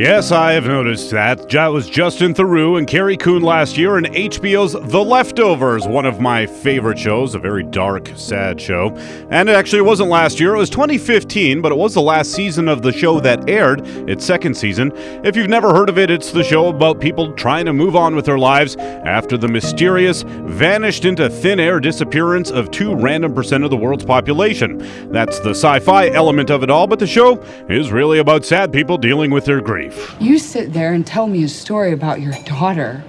Yes, 0.00 0.32
I 0.32 0.52
have 0.52 0.64
noticed 0.64 1.10
that. 1.10 1.50
That 1.50 1.66
was 1.66 1.86
Justin 1.86 2.32
Theroux 2.32 2.78
and 2.78 2.86
Carrie 2.86 3.18
Coon 3.18 3.42
last 3.42 3.76
year 3.76 3.98
in 3.98 4.04
HBO's 4.04 4.72
The 4.72 5.04
Leftovers, 5.04 5.86
one 5.86 6.06
of 6.06 6.20
my 6.20 6.46
favorite 6.46 6.98
shows, 6.98 7.34
a 7.34 7.38
very 7.38 7.64
dark, 7.64 8.10
sad 8.14 8.58
show. 8.58 8.96
And 9.28 9.50
it 9.50 9.52
actually 9.54 9.82
wasn't 9.82 10.08
last 10.08 10.40
year, 10.40 10.54
it 10.54 10.58
was 10.58 10.70
2015, 10.70 11.60
but 11.60 11.70
it 11.70 11.74
was 11.74 11.92
the 11.92 12.00
last 12.00 12.32
season 12.32 12.66
of 12.66 12.80
the 12.80 12.92
show 12.92 13.20
that 13.20 13.50
aired, 13.50 13.86
its 14.08 14.24
second 14.24 14.56
season. 14.56 14.90
If 15.22 15.36
you've 15.36 15.50
never 15.50 15.74
heard 15.74 15.90
of 15.90 15.98
it, 15.98 16.10
it's 16.10 16.32
the 16.32 16.44
show 16.44 16.68
about 16.68 16.98
people 16.98 17.34
trying 17.34 17.66
to 17.66 17.74
move 17.74 17.94
on 17.94 18.16
with 18.16 18.24
their 18.24 18.38
lives 18.38 18.76
after 18.76 19.36
the 19.36 19.48
mysterious, 19.48 20.22
vanished 20.22 21.04
into 21.04 21.28
thin 21.28 21.60
air 21.60 21.78
disappearance 21.78 22.50
of 22.50 22.70
two 22.70 22.94
random 22.94 23.34
percent 23.34 23.64
of 23.64 23.70
the 23.70 23.76
world's 23.76 24.06
population. 24.06 24.78
That's 25.12 25.40
the 25.40 25.50
sci 25.50 25.78
fi 25.80 26.08
element 26.08 26.48
of 26.50 26.62
it 26.62 26.70
all, 26.70 26.86
but 26.86 27.00
the 27.00 27.06
show 27.06 27.36
is 27.68 27.92
really 27.92 28.18
about 28.18 28.46
sad 28.46 28.72
people 28.72 28.96
dealing 28.96 29.30
with 29.30 29.44
their 29.44 29.60
grief. 29.60 29.89
You 30.18 30.38
sit 30.38 30.72
there 30.72 30.92
and 30.92 31.06
tell 31.06 31.26
me 31.26 31.44
a 31.44 31.48
story 31.48 31.92
about 31.92 32.20
your 32.20 32.34
daughter. 32.44 33.04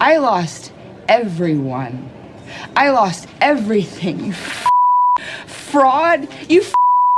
I 0.00 0.18
lost 0.18 0.72
everyone. 1.08 2.10
I 2.76 2.90
lost 2.90 3.28
everything. 3.40 4.26
You 4.26 4.32
fraud. 5.46 6.28
You 6.48 6.62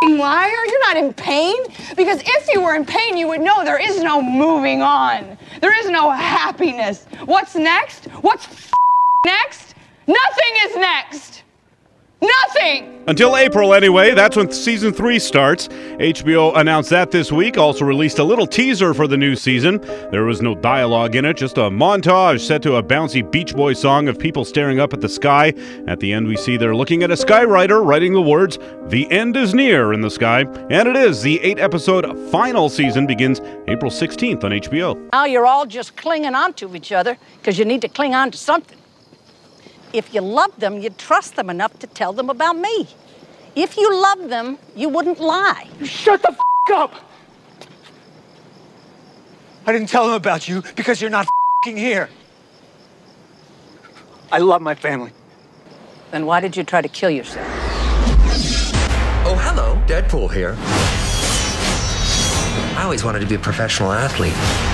liar. 0.03 0.65
You're 0.67 0.81
not 0.81 0.97
in 0.97 1.13
pain. 1.13 1.57
Because 1.97 2.23
if 2.25 2.49
you 2.53 2.63
were 2.63 2.75
in 2.75 2.85
pain, 2.85 3.17
you 3.17 3.29
would 3.29 3.41
know 3.41 3.65
there 3.65 3.81
is 3.81 4.03
no 4.03 4.23
moving 4.23 4.83
on. 4.83 5.37
There 5.61 5.79
is 5.79 5.91
no 5.91 6.11
happiness. 6.11 7.07
What's 7.25 7.55
next? 7.55 8.07
What's 8.23 8.49
next? 9.27 9.75
Nothing 10.07 10.53
is 10.65 10.77
next. 10.77 11.43
Nothing. 12.21 12.99
Until 13.09 13.37
April, 13.37 13.73
anyway. 13.73 14.13
That's 14.13 14.37
when 14.37 14.53
season 14.53 14.93
three 14.93 15.19
starts. 15.19 15.69
HBO 15.69 16.55
announced 16.57 16.91
that 16.91 17.11
this 17.11 17.33
week. 17.33 17.57
Also 17.57 17.85
released 17.85 18.19
a 18.19 18.25
little 18.25 18.47
teaser 18.47 18.93
for 18.93 19.07
the 19.07 19.17
new 19.17 19.35
season. 19.35 19.81
There 20.11 20.25
was 20.25 20.43
no 20.43 20.55
dialogue 20.55 21.15
in 21.15 21.25
it, 21.25 21.37
just 21.37 21.57
a 21.57 21.71
montage 21.71 22.41
set 22.41 22.61
to 22.63 22.77
a 22.77 22.83
bouncy 22.83 23.29
Beach 23.31 23.55
Boy 23.55 23.73
song 23.73 24.09
of 24.09 24.19
people 24.19 24.45
staring 24.45 24.79
up 24.79 24.93
at 24.93 25.01
the 25.01 25.09
sky. 25.09 25.55
At 25.87 26.01
the 26.01 26.13
end, 26.13 26.27
we 26.27 26.37
see 26.37 26.57
they're 26.57 26.77
looking 26.77 27.03
at 27.03 27.11
a 27.11 27.15
skywriter 27.15 27.85
writing 27.85 28.13
the 28.13 28.21
words, 28.21 28.59
The 28.89 29.11
end 29.11 29.37
is 29.37 29.55
near 29.55 29.93
in 29.93 30.01
the 30.01 30.11
sky. 30.11 30.41
And 30.69 30.89
it 30.89 30.97
is. 30.97 31.23
The 31.23 31.41
eight 31.41 31.59
episode 31.59 32.05
final 32.31 32.69
season 32.69 33.07
begins 33.07 33.41
April 33.69 33.91
16th 33.91 34.45
on 34.45 34.51
HBO. 34.51 35.11
Now 35.13 35.25
you're 35.25 35.47
all 35.47 35.67
just 35.67 35.97
clinging 35.97 36.35
on 36.35 36.53
to 36.55 36.75
each 36.75 36.93
other 36.93 37.17
because 37.39 37.59
you 37.59 37.65
need 37.65 37.81
to 37.83 37.89
cling 37.89 38.15
on 38.15 38.31
to 38.33 38.39
something. 38.39 38.78
If 39.93 40.13
you 40.13 40.21
loved 40.21 40.61
them, 40.61 40.81
you'd 40.81 40.99
trust 40.99 41.37
them 41.37 41.49
enough 41.49 41.79
to 41.79 41.87
tell 41.87 42.13
them 42.13 42.29
about 42.29 42.57
me. 42.57 42.89
If 43.55 43.77
you 43.77 44.03
loved 44.03 44.29
them, 44.29 44.59
you 44.77 44.89
wouldn't 44.89 45.21
lie. 45.21 45.67
You 45.81 45.87
Shut 45.87 46.23
the 46.23 46.31
f 46.31 46.39
up! 46.73 46.95
I 49.67 49.73
didn't 49.73 49.89
tell 49.89 50.07
them 50.07 50.15
about 50.15 50.49
you 50.49 50.63
because 50.77 51.01
you're 51.01 51.11
not 51.11 51.27
fing 51.65 51.77
here. 51.77 52.09
I 54.31 54.39
love 54.39 54.61
my 54.61 54.75
family. 54.75 55.13
Then 56.11 56.27
why 56.27 56.41
did 56.41 56.57
you 56.57 56.65
try 56.65 56.83
to 56.83 56.89
kill 56.89 57.11
yourself? 57.11 57.47
Oh, 59.27 59.37
hello. 59.41 59.83
Deadpool 59.87 60.33
here. 60.33 60.57
I 62.79 62.83
always 62.85 63.05
wanted 63.05 63.21
to 63.21 63.27
be 63.27 63.35
a 63.35 63.39
professional 63.39 63.93
athlete. 63.93 64.68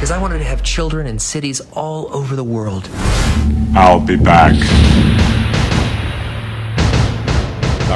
Because 0.00 0.12
I 0.12 0.18
wanted 0.18 0.38
to 0.38 0.44
have 0.44 0.62
children 0.62 1.06
in 1.06 1.18
cities 1.18 1.60
all 1.74 2.10
over 2.14 2.34
the 2.34 2.42
world. 2.42 2.88
I'll 3.74 4.00
be 4.00 4.16
back. 4.16 4.54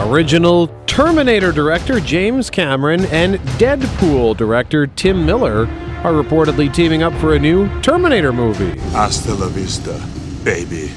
Original 0.06 0.68
Terminator 0.84 1.50
director 1.50 2.00
James 2.00 2.50
Cameron 2.50 3.06
and 3.06 3.37
Deadpool 3.56 4.37
director 4.37 4.87
Tim 4.87 5.25
Miller 5.25 5.62
are 6.04 6.12
reportedly 6.12 6.70
teaming 6.70 7.02
up 7.02 7.14
for 7.14 7.37
a 7.37 7.38
new 7.38 7.70
Terminator 7.80 8.34
movie. 8.34 8.78
Hasta 8.90 9.32
la 9.32 9.49
vista, 9.49 9.99
baby. 10.44 10.92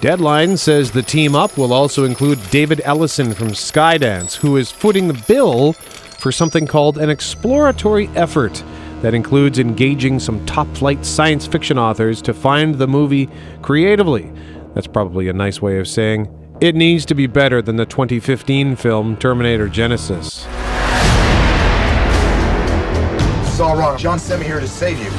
Deadline 0.00 0.56
says 0.56 0.90
the 0.90 1.02
team 1.02 1.34
up 1.34 1.58
will 1.58 1.74
also 1.74 2.04
include 2.04 2.38
David 2.50 2.80
Ellison 2.84 3.34
from 3.34 3.48
Skydance, 3.48 4.36
who 4.36 4.56
is 4.56 4.70
footing 4.70 5.08
the 5.08 5.24
bill 5.28 5.76
for 6.24 6.32
something 6.32 6.66
called 6.66 6.96
an 6.96 7.10
exploratory 7.10 8.08
effort 8.14 8.64
that 9.02 9.12
includes 9.12 9.58
engaging 9.58 10.18
some 10.18 10.42
top 10.46 10.66
flight 10.74 11.04
science 11.04 11.46
fiction 11.46 11.78
authors 11.78 12.22
to 12.22 12.32
find 12.32 12.76
the 12.76 12.88
movie 12.88 13.28
creatively. 13.60 14.32
That's 14.72 14.86
probably 14.86 15.28
a 15.28 15.34
nice 15.34 15.60
way 15.60 15.78
of 15.78 15.86
saying 15.86 16.34
it 16.62 16.74
needs 16.74 17.04
to 17.04 17.14
be 17.14 17.26
better 17.26 17.60
than 17.60 17.76
the 17.76 17.84
2015 17.84 18.74
film 18.74 19.18
Terminator 19.18 19.68
Genisys. 19.68 20.46
It's 23.46 23.60
all 23.60 23.76
wrong. 23.76 23.98
John 23.98 24.18
sent 24.18 24.40
me 24.40 24.46
here 24.46 24.60
to 24.60 24.66
save 24.66 24.98
you. 24.98 25.10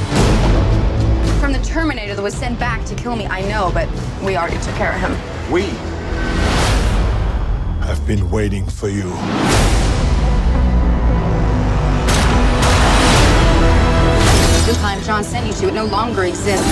From 1.39 1.53
the 1.53 1.61
Terminator 1.63 2.15
that 2.15 2.23
was 2.23 2.33
sent 2.33 2.57
back 2.57 2.83
to 2.85 2.95
kill 2.95 3.15
me, 3.15 3.27
I 3.27 3.41
know, 3.41 3.69
but 3.75 3.87
we 4.23 4.37
already 4.37 4.57
took 4.57 4.73
care 4.73 4.95
of 4.95 5.01
him. 5.01 5.51
We. 5.51 5.65
I've 7.87 8.03
been 8.07 8.31
waiting 8.31 8.65
for 8.65 8.89
you. 8.89 9.13
The 14.65 14.73
time 14.73 14.99
John 15.03 15.23
sent 15.23 15.45
you 15.45 15.53
to, 15.53 15.67
it 15.67 15.75
no 15.75 15.85
longer 15.85 16.23
exists. 16.23 16.65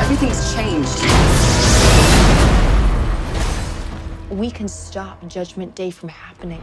Everything's 0.00 0.54
changed. 0.54 1.02
We 4.30 4.48
can 4.48 4.68
stop 4.68 5.26
Judgment 5.26 5.74
Day 5.74 5.90
from 5.90 6.08
happening. 6.08 6.60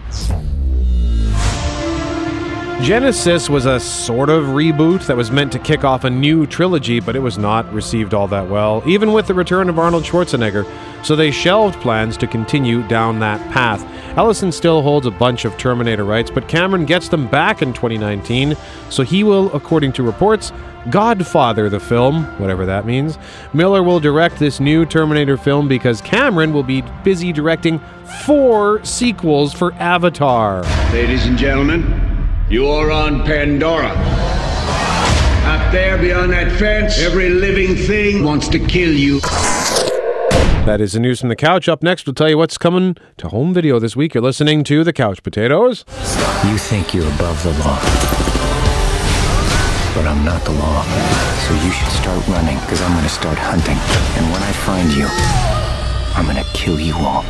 Genisys 2.79 3.50
was 3.50 3.65
a 3.65 3.77
sort 3.77 4.29
of 4.29 4.46
reboot 4.46 5.05
that 5.08 5.17
was 5.17 5.31
meant 5.31 5.51
to 5.51 5.60
kick 5.60 5.84
off 5.84 6.05
a 6.05 6.10
new 6.10 6.48
trilogy, 6.48 7.01
but 7.01 7.17
it 7.17 7.19
was 7.19 7.38
not 7.38 7.69
received 7.74 8.13
all 8.13 8.29
that 8.29 8.50
well, 8.50 8.81
even 8.86 9.12
with 9.12 9.27
the 9.27 9.34
return 9.34 9.67
of 9.67 9.77
Arnold 9.77 10.05
Schwarzenegger, 10.05 10.63
so 11.03 11.15
they 11.15 11.32
shelved 11.32 11.79
plans 11.82 12.18
to 12.18 12.27
continue 12.27 12.88
down 12.88 13.20
that 13.20 13.39
path. 13.51 13.86
Ellison 14.18 14.51
still 14.51 14.82
holds 14.82 15.06
a 15.06 15.12
bunch 15.12 15.46
of 15.46 15.58
Terminator 15.58 16.03
rights, 16.03 16.32
but 16.32 16.48
Cameron 16.48 16.86
gets 16.86 17.10
them 17.10 17.27
back 17.27 17.62
in 17.62 17.74
2019, 17.74 18.56
so 18.89 19.03
he 19.03 19.24
will, 19.24 19.53
according 19.53 19.94
to 19.94 20.03
reports, 20.03 20.51
Godfather 20.89 21.70
the 21.70 21.79
film, 21.79 22.25
whatever 22.39 22.65
that 22.65 22.86
means. 22.86 23.18
Miller 23.53 23.84
will 23.84 24.00
direct 24.00 24.39
this 24.39 24.60
new 24.60 24.86
Terminator 24.86 25.38
film 25.38 25.68
because 25.68 26.01
Cameron 26.01 26.53
will 26.53 26.63
be 26.63 26.84
busy 27.03 27.32
directing 27.32 27.79
four 28.25 28.84
sequels 28.84 29.53
for 29.53 29.74
Avatar. 29.74 30.63
Ladies 30.91 31.25
and 31.25 31.38
gentlemen, 31.38 32.27
you 32.50 32.68
are 32.68 32.91
on 32.91 33.24
Pandora. 33.25 33.91
Up 35.46 35.72
there 35.72 35.98
beyond 35.98 36.32
that 36.34 36.51
fence, 36.60 37.00
every 37.00 37.29
living 37.29 37.75
thing 37.75 38.24
wants 38.24 38.48
to 38.50 38.60
kill 38.60 38.94
you. 38.94 39.20
That 40.69 40.81
is 40.81 40.93
the 40.93 40.99
news 40.99 41.19
from 41.19 41.29
the 41.29 41.35
couch. 41.35 41.67
Up 41.67 41.81
next, 41.81 42.05
we'll 42.05 42.13
tell 42.13 42.29
you 42.29 42.38
what's 42.38 42.55
coming 42.55 42.95
to 43.17 43.29
home 43.29 43.55
video 43.55 43.79
this 43.79 43.95
week. 43.95 44.13
You're 44.13 44.21
listening 44.21 44.63
to 44.65 44.83
The 44.83 44.93
Couch 44.93 45.23
Potatoes. 45.23 45.83
You 46.45 46.59
think 46.59 46.93
you're 46.93 47.07
above 47.07 47.41
the 47.41 47.49
law. 47.57 47.79
But 49.95 50.05
I'm 50.05 50.23
not 50.23 50.45
the 50.45 50.51
law. 50.51 50.83
So 51.47 51.55
you 51.65 51.71
should 51.71 51.91
start 51.93 52.27
running, 52.27 52.59
because 52.59 52.83
I'm 52.83 52.91
going 52.91 53.03
to 53.03 53.09
start 53.09 53.39
hunting. 53.39 53.77
And 54.21 54.31
when 54.31 54.43
I 54.43 54.51
find 54.61 54.93
you, 54.93 55.07
I'm 56.15 56.25
going 56.31 56.38
to 56.38 56.47
kill 56.53 56.79
you 56.79 56.93
all. 56.97 57.25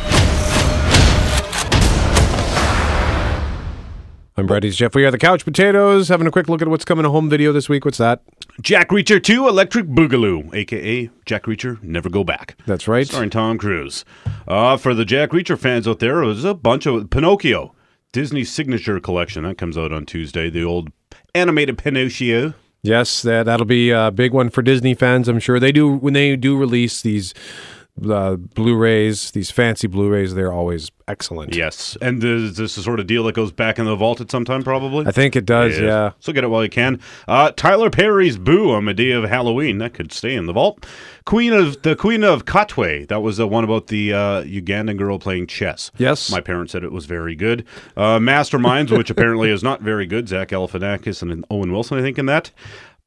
I'm 4.36 4.46
Brady's 4.46 4.76
Jeff. 4.76 4.94
We 4.94 5.04
are 5.04 5.10
The 5.10 5.18
Couch 5.18 5.44
Potatoes, 5.44 6.08
having 6.08 6.26
a 6.26 6.30
quick 6.30 6.48
look 6.48 6.62
at 6.62 6.68
what's 6.68 6.84
coming 6.84 7.02
to 7.02 7.10
home 7.10 7.28
video 7.28 7.52
this 7.52 7.68
week. 7.68 7.84
What's 7.84 7.98
that? 7.98 8.22
Jack 8.62 8.88
Reacher 8.90 9.22
2 9.22 9.48
Electric 9.48 9.86
Boogaloo, 9.86 10.54
aka 10.54 11.10
Jack 11.26 11.44
Reacher 11.44 11.82
Never 11.82 12.08
Go 12.08 12.22
Back. 12.22 12.56
That's 12.64 12.86
right. 12.86 13.06
Starring 13.06 13.30
Tom 13.30 13.58
Cruise. 13.58 14.04
Uh, 14.46 14.76
for 14.76 14.94
the 14.94 15.04
Jack 15.04 15.30
Reacher 15.30 15.58
fans 15.58 15.88
out 15.88 15.98
there, 15.98 16.22
it 16.22 16.26
was 16.26 16.44
a 16.44 16.54
bunch 16.54 16.86
of 16.86 17.10
Pinocchio. 17.10 17.74
Disney 18.12 18.44
Signature 18.44 18.98
Collection 19.00 19.42
that 19.44 19.58
comes 19.58 19.76
out 19.76 19.92
on 19.92 20.06
Tuesday. 20.06 20.48
The 20.48 20.64
old 20.64 20.90
animated 21.34 21.76
Pinocchio. 21.78 22.54
Yes, 22.82 23.22
that 23.22 23.44
that'll 23.44 23.66
be 23.66 23.90
a 23.90 24.10
big 24.10 24.32
one 24.32 24.48
for 24.48 24.62
Disney 24.62 24.94
fans. 24.94 25.28
I'm 25.28 25.38
sure 25.40 25.60
they 25.60 25.72
do 25.72 25.88
when 25.92 26.14
they 26.14 26.34
do 26.36 26.56
release 26.56 27.02
these 27.02 27.34
uh, 28.08 28.36
Blu-rays, 28.36 29.30
these 29.32 29.50
fancy 29.50 29.86
Blu-rays. 29.86 30.34
They're 30.34 30.52
always 30.52 30.90
excellent. 31.08 31.56
Yes, 31.56 31.96
and 32.00 32.22
is 32.22 32.56
this 32.56 32.76
the 32.76 32.82
sort 32.82 33.00
of 33.00 33.06
deal 33.06 33.24
that 33.24 33.34
goes 33.34 33.50
back 33.50 33.78
in 33.78 33.84
the 33.84 33.96
vault 33.96 34.20
at 34.20 34.30
some 34.30 34.44
time? 34.44 34.62
Probably. 34.62 35.06
I 35.06 35.10
think 35.10 35.36
it 35.36 35.44
does. 35.44 35.78
Yeah. 35.78 36.12
So 36.20 36.32
get 36.32 36.44
it 36.44 36.48
while 36.48 36.62
you 36.62 36.70
can. 36.70 37.00
Uh, 37.26 37.50
Tyler 37.52 37.90
Perry's 37.90 38.38
"Boo" 38.38 38.70
on 38.72 38.84
the 38.84 38.94
day 38.94 39.10
of 39.10 39.24
Halloween 39.24 39.78
that 39.78 39.94
could 39.94 40.12
stay 40.12 40.34
in 40.34 40.46
the 40.46 40.52
vault. 40.52 40.86
Queen 41.24 41.52
of 41.52 41.82
the 41.82 41.94
Queen 41.94 42.24
of 42.24 42.44
Katwe. 42.44 43.06
That 43.08 43.20
was 43.20 43.36
the 43.36 43.46
one 43.46 43.64
about 43.64 43.88
the 43.88 44.12
uh, 44.12 44.42
Ugandan 44.44 44.96
girl 44.96 45.18
playing 45.18 45.46
chess. 45.46 45.90
Yes. 45.98 46.30
My 46.30 46.40
parents 46.40 46.72
said 46.72 46.82
it 46.82 46.92
was 46.92 47.06
very 47.06 47.34
good. 47.34 47.64
Uh, 47.96 48.18
Masterminds, 48.18 48.96
which 48.96 49.10
apparently 49.10 49.50
is 49.50 49.62
not 49.62 49.82
very 49.82 50.06
good. 50.06 50.28
Zach 50.28 50.48
Galifianakis 50.48 51.22
and 51.22 51.44
Owen 51.50 51.72
Wilson, 51.72 51.98
I 51.98 52.02
think, 52.02 52.18
in 52.18 52.26
that. 52.26 52.50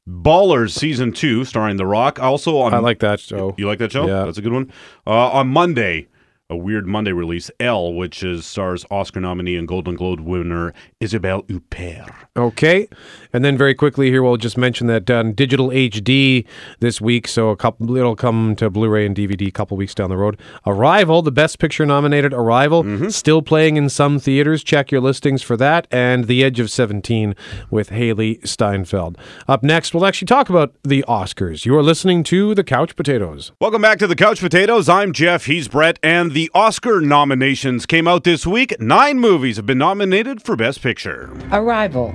Ballers 0.08 0.72
season 0.72 1.12
two, 1.12 1.44
starring 1.44 1.76
The 1.78 1.86
Rock. 1.86 2.20
Also 2.20 2.58
on, 2.58 2.74
I 2.74 2.78
like 2.78 2.98
that 2.98 3.20
show. 3.20 3.54
You 3.56 3.66
like 3.66 3.78
that 3.78 3.92
show? 3.92 4.06
Yeah. 4.06 4.24
that's 4.24 4.36
a 4.36 4.42
good 4.42 4.52
one. 4.52 4.70
Uh, 5.06 5.30
on 5.30 5.48
Monday, 5.48 6.08
a 6.50 6.56
weird 6.56 6.86
Monday 6.86 7.12
release, 7.12 7.50
Elle, 7.58 7.94
which 7.94 8.22
is 8.22 8.44
stars 8.44 8.84
Oscar 8.90 9.18
nominee 9.18 9.56
and 9.56 9.66
Golden 9.66 9.94
Globe 9.94 10.20
winner 10.20 10.74
Isabelle 11.00 11.42
Huppert. 11.44 12.12
Okay, 12.36 12.86
and 13.32 13.42
then 13.42 13.56
very 13.56 13.74
quickly 13.74 14.10
here, 14.10 14.22
we'll 14.22 14.36
just 14.36 14.58
mention 14.58 14.86
that 14.88 15.10
on 15.10 15.32
digital 15.32 15.68
HD 15.68 16.44
this 16.80 17.00
week. 17.00 17.28
So 17.28 17.48
a 17.48 17.56
couple, 17.56 17.96
it'll 17.96 18.14
come 18.14 18.56
to 18.56 18.68
Blu-ray 18.68 19.06
and 19.06 19.16
DVD 19.16 19.48
a 19.48 19.50
couple 19.50 19.78
weeks 19.78 19.94
down 19.94 20.10
the 20.10 20.18
road. 20.18 20.38
Arrival, 20.66 21.22
the 21.22 21.32
Best 21.32 21.58
Picture 21.58 21.86
nominated 21.86 22.34
Arrival, 22.34 22.84
mm-hmm. 22.84 23.08
still 23.08 23.40
playing 23.40 23.78
in 23.78 23.88
some 23.88 24.18
theaters. 24.18 24.62
Check 24.62 24.92
your 24.92 25.00
listings 25.00 25.42
for 25.42 25.56
that. 25.56 25.86
And 25.90 26.26
The 26.26 26.44
Edge 26.44 26.60
of 26.60 26.70
Seventeen 26.70 27.34
with 27.70 27.88
Hailee 27.88 28.46
Steinfeld. 28.46 29.16
Up 29.48 29.62
next, 29.62 29.94
we'll 29.94 30.04
actually 30.04 30.26
talk 30.26 30.50
about 30.50 30.74
the 30.82 31.04
Oscars. 31.08 31.64
You 31.64 31.74
are 31.76 31.82
listening 31.82 32.22
to 32.24 32.54
the 32.54 32.64
Couch 32.64 32.96
Potatoes. 32.96 33.52
Welcome 33.60 33.80
back 33.80 33.98
to 34.00 34.06
the 34.06 34.16
Couch 34.16 34.40
Potatoes. 34.40 34.90
I'm 34.90 35.14
Jeff. 35.14 35.46
He's 35.46 35.68
Brett. 35.68 35.98
And 36.02 36.33
the 36.34 36.50
Oscar 36.52 37.00
nominations 37.00 37.86
came 37.86 38.08
out 38.08 38.24
this 38.24 38.44
week. 38.44 38.74
Nine 38.80 39.20
movies 39.20 39.56
have 39.56 39.66
been 39.66 39.78
nominated 39.78 40.42
for 40.42 40.56
Best 40.56 40.82
Picture. 40.82 41.32
Arrival. 41.52 42.12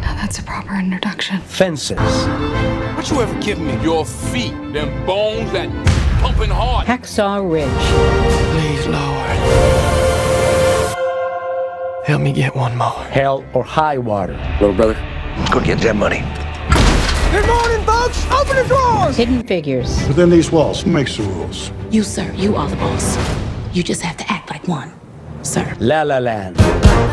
Now 0.00 0.16
that's 0.16 0.40
a 0.40 0.42
proper 0.42 0.74
introduction. 0.74 1.38
Fences. 1.42 2.00
What 2.96 3.08
you 3.12 3.20
ever 3.20 3.40
give 3.40 3.60
me? 3.60 3.80
Your 3.80 4.04
feet, 4.04 4.50
them 4.72 5.06
bones 5.06 5.52
that 5.52 5.68
pumping 6.20 6.50
hard. 6.50 6.88
Hacksaw 6.88 7.48
Ridge. 7.48 7.70
Please, 8.50 8.88
Lord. 8.88 9.30
Help 12.06 12.22
me 12.22 12.32
get 12.32 12.56
one 12.56 12.76
more. 12.76 13.04
Hell 13.04 13.44
or 13.54 13.62
high 13.62 13.98
water. 13.98 14.32
Little 14.60 14.74
brother, 14.74 14.94
go 15.52 15.60
get 15.60 15.78
that 15.82 15.94
money. 15.94 16.24
Good 17.30 17.46
morning, 17.46 17.46
folks. 17.46 17.69
Open 18.50 18.62
the 18.62 18.68
drawers. 18.68 19.16
Hidden 19.16 19.42
Figures. 19.46 20.08
Within 20.08 20.28
these 20.30 20.50
walls, 20.50 20.82
who 20.82 20.90
makes 20.90 21.16
the 21.16 21.22
rules? 21.22 21.70
You, 21.90 22.02
sir, 22.02 22.30
you 22.36 22.56
are 22.56 22.68
the 22.68 22.76
boss. 22.76 23.16
You 23.72 23.82
just 23.84 24.02
have 24.02 24.16
to 24.16 24.24
act 24.30 24.50
like 24.50 24.66
one, 24.66 24.92
sir. 25.42 25.76
La 25.78 26.02
La 26.02 26.18
Land. 26.18 26.56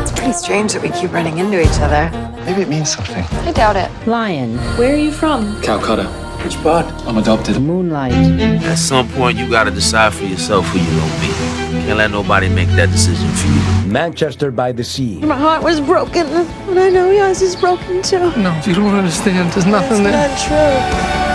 It's 0.02 0.10
pretty 0.12 0.32
strange 0.32 0.72
that 0.72 0.82
we 0.82 0.88
keep 0.90 1.12
running 1.12 1.38
into 1.38 1.60
each 1.60 1.78
other. 1.80 2.10
Maybe 2.44 2.62
it 2.62 2.68
means 2.68 2.90
something. 2.92 3.24
I 3.46 3.52
doubt 3.52 3.76
it. 3.76 3.88
Lion. 4.08 4.56
Where 4.76 4.92
are 4.94 4.96
you 4.96 5.12
from? 5.12 5.60
Calcutta. 5.62 6.04
Which 6.42 6.56
part? 6.56 6.86
I'm 7.06 7.18
adopted. 7.18 7.60
Moonlight. 7.60 8.12
At 8.12 8.76
some 8.76 9.08
point, 9.10 9.38
you 9.38 9.48
gotta 9.48 9.70
decide 9.70 10.14
for 10.14 10.24
yourself 10.24 10.66
who 10.66 10.78
you 10.80 10.90
gonna 10.98 11.20
be. 11.20 11.86
Can't 11.86 11.98
let 11.98 12.10
nobody 12.10 12.48
make 12.48 12.68
that 12.70 12.90
decision 12.90 13.28
for 13.30 13.46
you. 13.48 13.92
Manchester 13.92 14.50
by 14.50 14.72
the 14.72 14.84
Sea. 14.84 15.18
My 15.20 15.36
heart 15.36 15.62
was 15.62 15.80
broken, 15.80 16.26
and 16.26 16.78
I 16.78 16.90
know 16.90 17.10
yours 17.10 17.42
is 17.42 17.54
broken 17.56 18.02
too. 18.02 18.18
No, 18.36 18.60
you 18.64 18.74
don't 18.74 18.94
understand. 18.94 19.52
There's 19.52 19.66
nothing 19.66 20.04
It's 20.04 20.10
there. 20.10 20.28
not 20.28 21.18
true. 21.22 21.27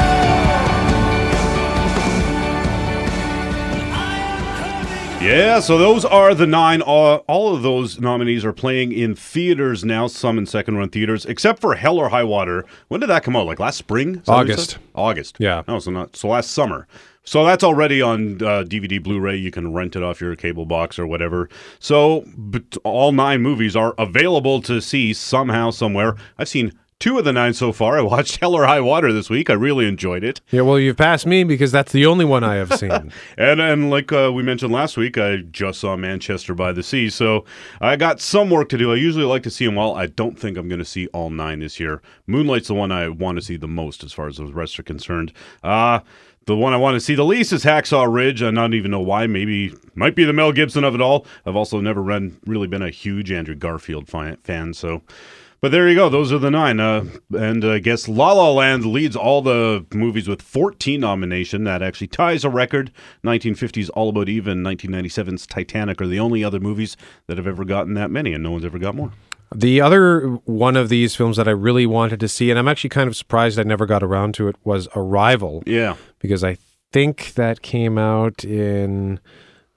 Yeah, 5.23 5.61
so 5.61 5.77
those 5.77 6.03
are 6.03 6.35
the 6.35 6.45
nine. 6.45 6.81
All, 6.81 7.23
all 7.27 7.55
of 7.55 7.63
those 7.63 7.97
nominees 7.97 8.43
are 8.43 8.51
playing 8.51 8.91
in 8.91 9.15
theaters 9.15 9.85
now, 9.85 10.07
some 10.07 10.37
in 10.37 10.45
second 10.45 10.77
run 10.77 10.89
theaters, 10.89 11.25
except 11.25 11.61
for 11.61 11.75
Hell 11.75 11.97
or 11.97 12.09
High 12.09 12.25
Water. 12.25 12.65
When 12.89 12.99
did 12.99 13.07
that 13.07 13.23
come 13.23 13.33
out? 13.37 13.45
Like 13.45 13.57
last 13.57 13.77
spring? 13.77 14.15
Is 14.17 14.25
that 14.25 14.33
what 14.33 14.47
you 14.47 14.53
August. 14.53 14.77
August. 14.93 15.35
Yeah. 15.39 15.63
No, 15.65 15.79
so 15.79 15.91
not 15.91 16.17
so 16.17 16.27
last 16.27 16.51
summer. 16.51 16.87
So 17.23 17.45
that's 17.45 17.63
already 17.63 18.01
on 18.01 18.35
uh, 18.43 18.65
DVD, 18.67 19.01
Blu-ray. 19.01 19.37
You 19.37 19.49
can 19.49 19.73
rent 19.73 19.95
it 19.95 20.03
off 20.03 20.19
your 20.19 20.35
cable 20.35 20.65
box 20.65 20.99
or 20.99 21.07
whatever. 21.07 21.47
So 21.79 22.25
but 22.35 22.75
all 22.83 23.13
nine 23.13 23.41
movies 23.41 23.77
are 23.77 23.95
available 23.97 24.61
to 24.63 24.81
see 24.81 25.13
somehow, 25.13 25.69
somewhere. 25.69 26.15
I've 26.37 26.49
seen 26.49 26.73
two 27.03 27.19
of 27.19 27.25
the 27.25 27.33
nine 27.33 27.53
so 27.53 27.73
far. 27.73 27.97
I 27.97 28.01
watched 28.01 28.37
Hell 28.39 28.55
or 28.55 28.65
High 28.65 28.79
Water 28.79 29.11
this 29.11 29.29
week. 29.29 29.49
I 29.49 29.53
really 29.53 29.89
enjoyed 29.89 30.23
it. 30.23 30.39
Yeah, 30.51 30.61
well, 30.61 30.79
you've 30.79 30.95
passed 30.95 31.25
me 31.25 31.43
because 31.43 31.69
that's 31.69 31.91
the 31.91 32.05
only 32.05 32.23
one 32.23 32.45
I 32.45 32.55
have 32.55 32.73
seen. 32.79 33.11
And 33.37 33.59
and 33.59 33.89
like 33.89 34.13
uh, 34.13 34.31
we 34.33 34.41
mentioned 34.41 34.71
last 34.71 34.95
week, 34.95 35.17
I 35.17 35.37
just 35.51 35.81
saw 35.81 35.97
Manchester 35.97 36.55
by 36.55 36.71
the 36.71 36.81
Sea, 36.81 37.09
so 37.09 37.43
I 37.81 37.97
got 37.97 38.21
some 38.21 38.49
work 38.49 38.69
to 38.69 38.77
do. 38.77 38.93
I 38.93 38.95
usually 38.95 39.25
like 39.25 39.43
to 39.43 39.49
see 39.49 39.65
them 39.65 39.77
all. 39.77 39.97
I 39.97 40.05
don't 40.05 40.39
think 40.39 40.57
I'm 40.57 40.69
going 40.69 40.79
to 40.79 40.85
see 40.85 41.07
all 41.07 41.29
nine 41.29 41.59
this 41.59 41.77
year. 41.77 42.01
Moonlight's 42.25 42.69
the 42.69 42.73
one 42.73 42.93
I 42.93 43.09
want 43.09 43.37
to 43.37 43.41
see 43.41 43.57
the 43.57 43.67
most, 43.67 44.05
as 44.05 44.13
far 44.13 44.27
as 44.29 44.37
the 44.37 44.45
rest 44.45 44.79
are 44.79 44.83
concerned. 44.83 45.33
Uh 45.61 45.99
the 46.45 46.57
one 46.57 46.73
I 46.73 46.77
want 46.77 46.95
to 46.95 46.99
see 46.99 47.15
the 47.15 47.23
least 47.23 47.53
is 47.53 47.63
Hacksaw 47.63 48.13
Ridge. 48.13 48.43
I 48.43 48.51
don't 48.51 48.73
even 48.73 48.91
know 48.91 48.99
why. 48.99 49.27
Maybe 49.27 49.73
might 49.95 50.13
be 50.13 50.25
the 50.25 50.33
Mel 50.33 50.51
Gibson 50.51 50.83
of 50.83 50.93
it 50.93 50.99
all. 50.99 51.25
I've 51.45 51.55
also 51.55 51.79
never 51.79 52.01
run, 52.01 52.37
really 52.45 52.67
been 52.67 52.81
a 52.81 52.89
huge 52.89 53.31
Andrew 53.31 53.55
Garfield 53.55 54.09
fan, 54.09 54.73
so. 54.73 55.01
But 55.63 55.71
there 55.71 55.87
you 55.87 55.95
go. 55.95 56.09
Those 56.09 56.33
are 56.33 56.39
the 56.39 56.51
nine. 56.51 56.81
Uh, 56.81 57.05
and 57.31 57.63
I 57.63 57.79
guess 57.79 58.09
La 58.09 58.33
La 58.33 58.51
Land 58.51 58.85
leads 58.85 59.15
all 59.15 59.41
the 59.41 59.85
movies 59.93 60.27
with 60.27 60.41
14 60.41 60.99
nomination. 60.99 61.63
That 61.63 61.81
actually 61.81 62.07
ties 62.07 62.43
a 62.43 62.49
record. 62.49 62.91
1950's 63.23 63.87
All 63.91 64.09
About 64.09 64.27
Eve 64.27 64.45
and 64.45 64.65
1997's 64.65 65.47
Titanic 65.47 66.01
are 66.01 66.07
the 66.07 66.19
only 66.19 66.43
other 66.43 66.59
movies 66.59 66.97
that 67.27 67.37
have 67.37 67.47
ever 67.47 67.63
gotten 67.63 67.93
that 67.93 68.11
many, 68.11 68.33
and 68.33 68.43
no 68.43 68.51
one's 68.51 68.65
ever 68.65 68.77
got 68.77 68.93
more. 68.93 69.13
The 69.55 69.79
other 69.79 70.31
one 70.43 70.75
of 70.75 70.89
these 70.89 71.15
films 71.15 71.37
that 71.37 71.47
I 71.47 71.51
really 71.51 71.85
wanted 71.85 72.19
to 72.19 72.27
see, 72.27 72.49
and 72.49 72.59
I'm 72.59 72.67
actually 72.67 72.89
kind 72.89 73.07
of 73.07 73.15
surprised 73.15 73.57
I 73.57 73.63
never 73.63 73.85
got 73.85 74.03
around 74.03 74.33
to 74.33 74.49
it, 74.49 74.57
was 74.65 74.89
Arrival. 74.97 75.63
Yeah. 75.65 75.95
Because 76.19 76.43
I 76.43 76.57
think 76.91 77.35
that 77.35 77.61
came 77.61 77.97
out 77.97 78.43
in. 78.43 79.21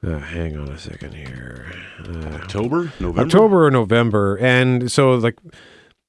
Uh, 0.05 0.19
hang 0.19 0.57
on 0.59 0.69
a 0.69 0.79
second 0.79 1.15
here. 1.15 1.73
Uh, 2.01 2.41
October? 2.43 2.93
November? 2.99 3.21
October 3.21 3.67
or 3.67 3.71
November. 3.71 4.37
And 4.39 4.91
so, 4.91 5.15
like, 5.15 5.39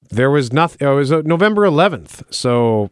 there 0.10 0.32
was 0.32 0.52
nothing. 0.54 0.88
It 0.88 0.92
was 0.92 1.12
uh, 1.12 1.22
November 1.26 1.64
11th. 1.64 2.24
So 2.34 2.90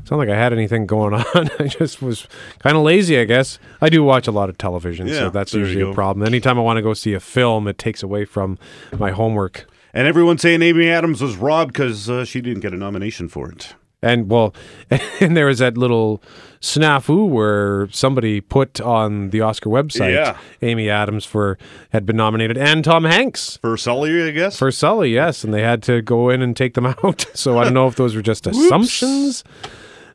it's 0.00 0.10
not 0.10 0.18
like 0.18 0.28
I 0.28 0.36
had 0.36 0.52
anything 0.52 0.86
going 0.86 1.14
on. 1.34 1.48
I 1.58 1.66
just 1.68 2.02
was 2.02 2.26
kind 2.60 2.76
of 2.76 2.82
lazy, 2.82 3.18
I 3.18 3.24
guess. 3.24 3.58
I 3.80 3.88
do 3.88 4.02
watch 4.02 4.26
a 4.26 4.32
lot 4.32 4.48
of 4.48 4.58
television, 4.58 5.06
Yeah, 5.06 5.14
so 5.14 5.30
that's 5.30 5.54
usually 5.54 5.88
a 5.88 5.94
problem. 5.94 6.26
Anytime 6.26 6.58
I 6.58 6.62
want 6.62 6.76
to 6.76 6.82
go 6.82 6.94
see 6.94 7.14
a 7.14 7.20
film, 7.20 7.66
it 7.68 7.78
takes 7.78 8.02
away 8.02 8.24
from 8.24 8.58
my 8.98 9.10
homework. 9.10 9.66
And 9.94 10.06
everyone's 10.06 10.42
saying 10.42 10.62
Amy 10.62 10.88
Adams 10.88 11.22
was 11.22 11.36
robbed 11.36 11.72
because 11.72 12.10
uh, 12.10 12.24
she 12.24 12.40
didn't 12.40 12.60
get 12.60 12.72
a 12.72 12.76
nomination 12.76 13.28
for 13.28 13.50
it. 13.50 13.74
And 14.00 14.30
well, 14.30 14.54
and 15.20 15.36
there 15.36 15.46
was 15.46 15.58
that 15.58 15.76
little 15.76 16.22
snafu 16.60 17.28
where 17.28 17.88
somebody 17.90 18.40
put 18.40 18.80
on 18.80 19.30
the 19.30 19.40
Oscar 19.40 19.70
website 19.70 20.12
Yeah. 20.14 20.36
Amy 20.62 20.88
Adams 20.90 21.24
for 21.24 21.56
had 21.90 22.04
been 22.06 22.16
nominated 22.16 22.58
and 22.58 22.84
Tom 22.84 23.04
Hanks 23.04 23.58
for 23.58 23.76
Sully, 23.76 24.22
I 24.22 24.30
guess. 24.30 24.58
For 24.58 24.70
Sully, 24.70 25.12
yes, 25.14 25.44
and 25.44 25.52
they 25.54 25.62
had 25.62 25.82
to 25.84 26.02
go 26.02 26.30
in 26.30 26.42
and 26.42 26.56
take 26.56 26.74
them 26.74 26.86
out. 27.04 27.26
So 27.34 27.58
I 27.58 27.64
don't 27.64 27.74
know 27.74 27.86
if 27.88 27.96
those 27.96 28.14
were 28.14 28.22
just 28.22 28.46
assumptions, 28.46 29.44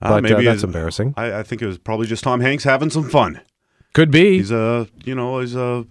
Uh, 0.01 0.09
but 0.09 0.17
uh, 0.17 0.21
maybe 0.21 0.45
that's 0.45 0.63
it- 0.63 0.67
embarrassing. 0.67 1.13
I, 1.17 1.39
I 1.39 1.43
think 1.43 1.61
it 1.61 1.67
was 1.67 1.77
probably 1.77 2.07
just 2.07 2.23
Tom 2.23 2.41
Hanks 2.41 2.63
having 2.65 2.89
some 2.89 3.09
fun. 3.09 3.39
Could 3.93 4.11
be. 4.11 4.37
He's 4.37 4.51
a, 4.51 4.87
you 5.05 5.15
know, 5.15 5.39
he's 5.39 5.55
a 5.55 5.85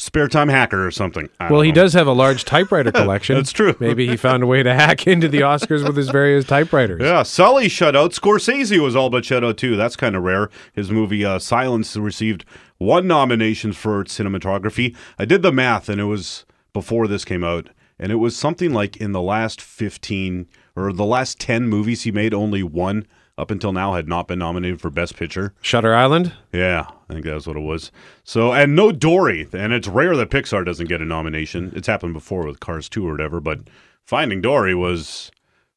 spare 0.00 0.28
time 0.28 0.48
hacker 0.48 0.86
or 0.86 0.90
something. 0.90 1.28
Well, 1.50 1.60
he 1.60 1.72
does 1.72 1.92
have 1.92 2.06
a 2.06 2.12
large 2.12 2.44
typewriter 2.44 2.90
collection. 3.00 3.36
That's 3.36 3.52
true. 3.52 3.76
Maybe 3.80 4.08
he 4.08 4.16
found 4.16 4.42
a 4.42 4.46
way 4.46 4.62
to 4.62 4.74
hack 4.74 5.06
into 5.06 5.28
the 5.28 5.40
Oscars 5.40 5.86
with 5.86 5.96
his 5.96 6.08
various 6.10 6.44
typewriters. 6.46 7.02
Yeah, 7.02 7.22
Sully 7.22 7.68
shut 7.68 7.94
out. 7.94 8.12
Scorsese 8.12 8.78
was 8.82 8.96
all 8.96 9.10
but 9.10 9.24
shut 9.24 9.44
out 9.44 9.58
too. 9.58 9.76
That's 9.76 9.96
kind 9.96 10.16
of 10.16 10.22
rare. 10.22 10.48
His 10.72 10.90
movie 10.90 11.24
uh, 11.24 11.38
Silence 11.38 11.96
received 11.96 12.44
one 12.78 13.06
nomination 13.06 13.72
for 13.72 14.04
cinematography. 14.04 14.96
I 15.18 15.26
did 15.26 15.42
the 15.42 15.52
math, 15.52 15.88
and 15.88 16.00
it 16.00 16.04
was 16.04 16.44
before 16.72 17.06
this 17.06 17.24
came 17.24 17.44
out, 17.44 17.68
and 17.98 18.10
it 18.10 18.16
was 18.16 18.36
something 18.36 18.72
like 18.72 18.96
in 18.96 19.12
the 19.12 19.20
last 19.20 19.60
fifteen 19.60 20.46
or 20.74 20.92
the 20.92 21.04
last 21.04 21.38
ten 21.38 21.68
movies 21.68 22.02
he 22.02 22.12
made, 22.12 22.32
only 22.32 22.62
one 22.62 23.06
up 23.36 23.50
until 23.50 23.72
now 23.72 23.94
had 23.94 24.08
not 24.08 24.28
been 24.28 24.38
nominated 24.38 24.80
for 24.80 24.88
Best 24.90 25.16
Picture. 25.16 25.52
Shutter 25.60 25.94
Island. 25.94 26.32
Yeah, 26.52 26.86
I 27.10 27.14
think 27.14 27.24
that's 27.24 27.46
what 27.46 27.56
it 27.56 27.60
was. 27.60 27.90
So, 28.22 28.52
and 28.52 28.76
no 28.76 28.92
Dory, 28.92 29.48
and 29.52 29.72
it's 29.72 29.88
rare 29.88 30.16
that 30.16 30.30
Pixar 30.30 30.64
doesn't 30.64 30.88
get 30.88 31.02
a 31.02 31.04
nomination. 31.04 31.72
It's 31.74 31.88
happened 31.88 32.14
before 32.14 32.46
with 32.46 32.60
Cars 32.60 32.88
2 32.88 33.06
or 33.06 33.10
whatever, 33.10 33.40
but 33.40 33.60
Finding 34.06 34.40
Dory 34.40 34.76
was 34.76 35.32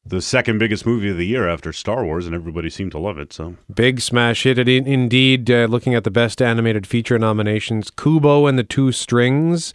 the 0.06 0.22
second 0.22 0.58
biggest 0.58 0.86
movie 0.86 1.10
of 1.10 1.16
the 1.16 1.26
year 1.26 1.48
after 1.48 1.72
Star 1.72 2.04
Wars, 2.04 2.26
and 2.26 2.36
everybody 2.36 2.70
seemed 2.70 2.92
to 2.92 2.98
love 2.98 3.18
it. 3.18 3.32
So, 3.32 3.56
Big 3.74 4.00
smash 4.00 4.44
hit 4.44 4.58
it 4.58 4.68
in, 4.68 4.86
indeed. 4.86 5.50
Uh, 5.50 5.66
looking 5.68 5.96
at 5.96 6.04
the 6.04 6.10
best 6.10 6.40
animated 6.40 6.86
feature 6.86 7.18
nominations, 7.18 7.90
Kubo 7.90 8.46
and 8.46 8.56
the 8.56 8.62
Two 8.62 8.92
Strings 8.92 9.74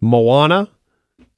Moana, 0.00 0.70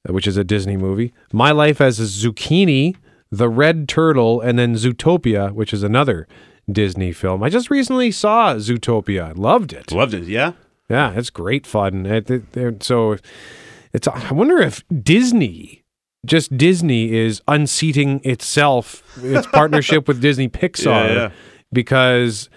which 0.07 0.25
is 0.25 0.37
a 0.37 0.45
Disney 0.45 0.77
movie, 0.77 1.11
My 1.33 1.51
Life 1.51 1.81
as 1.81 1.99
a 1.99 2.03
Zucchini, 2.03 2.95
The 3.29 3.49
Red 3.49 3.89
Turtle, 3.89 4.39
and 4.39 4.57
then 4.57 4.75
Zootopia, 4.75 5.51
which 5.51 5.73
is 5.73 5.83
another 5.83 6.29
Disney 6.71 7.11
film. 7.11 7.43
I 7.43 7.49
just 7.49 7.69
recently 7.69 8.11
saw 8.11 8.55
Zootopia. 8.55 9.29
I 9.29 9.31
loved 9.33 9.73
it. 9.73 9.91
Loved 9.91 10.13
it. 10.13 10.23
Yeah. 10.25 10.53
Yeah, 10.89 11.13
it's 11.15 11.29
great 11.29 11.65
fun. 11.65 12.05
It, 12.05 12.29
it- 12.29 12.57
it- 12.57 12.83
so 12.83 13.17
it's. 13.93 14.07
I 14.07 14.31
wonder 14.33 14.59
if 14.59 14.83
Disney, 15.01 15.83
just 16.25 16.55
Disney, 16.57 17.13
is 17.13 17.41
unseating 17.47 18.21
itself, 18.23 19.03
its 19.23 19.47
partnership 19.47 20.07
with 20.07 20.21
Disney 20.21 20.49
Pixar, 20.59 20.85
Yeah, 21.07 21.13
yeah. 21.13 21.31
because 21.71 22.49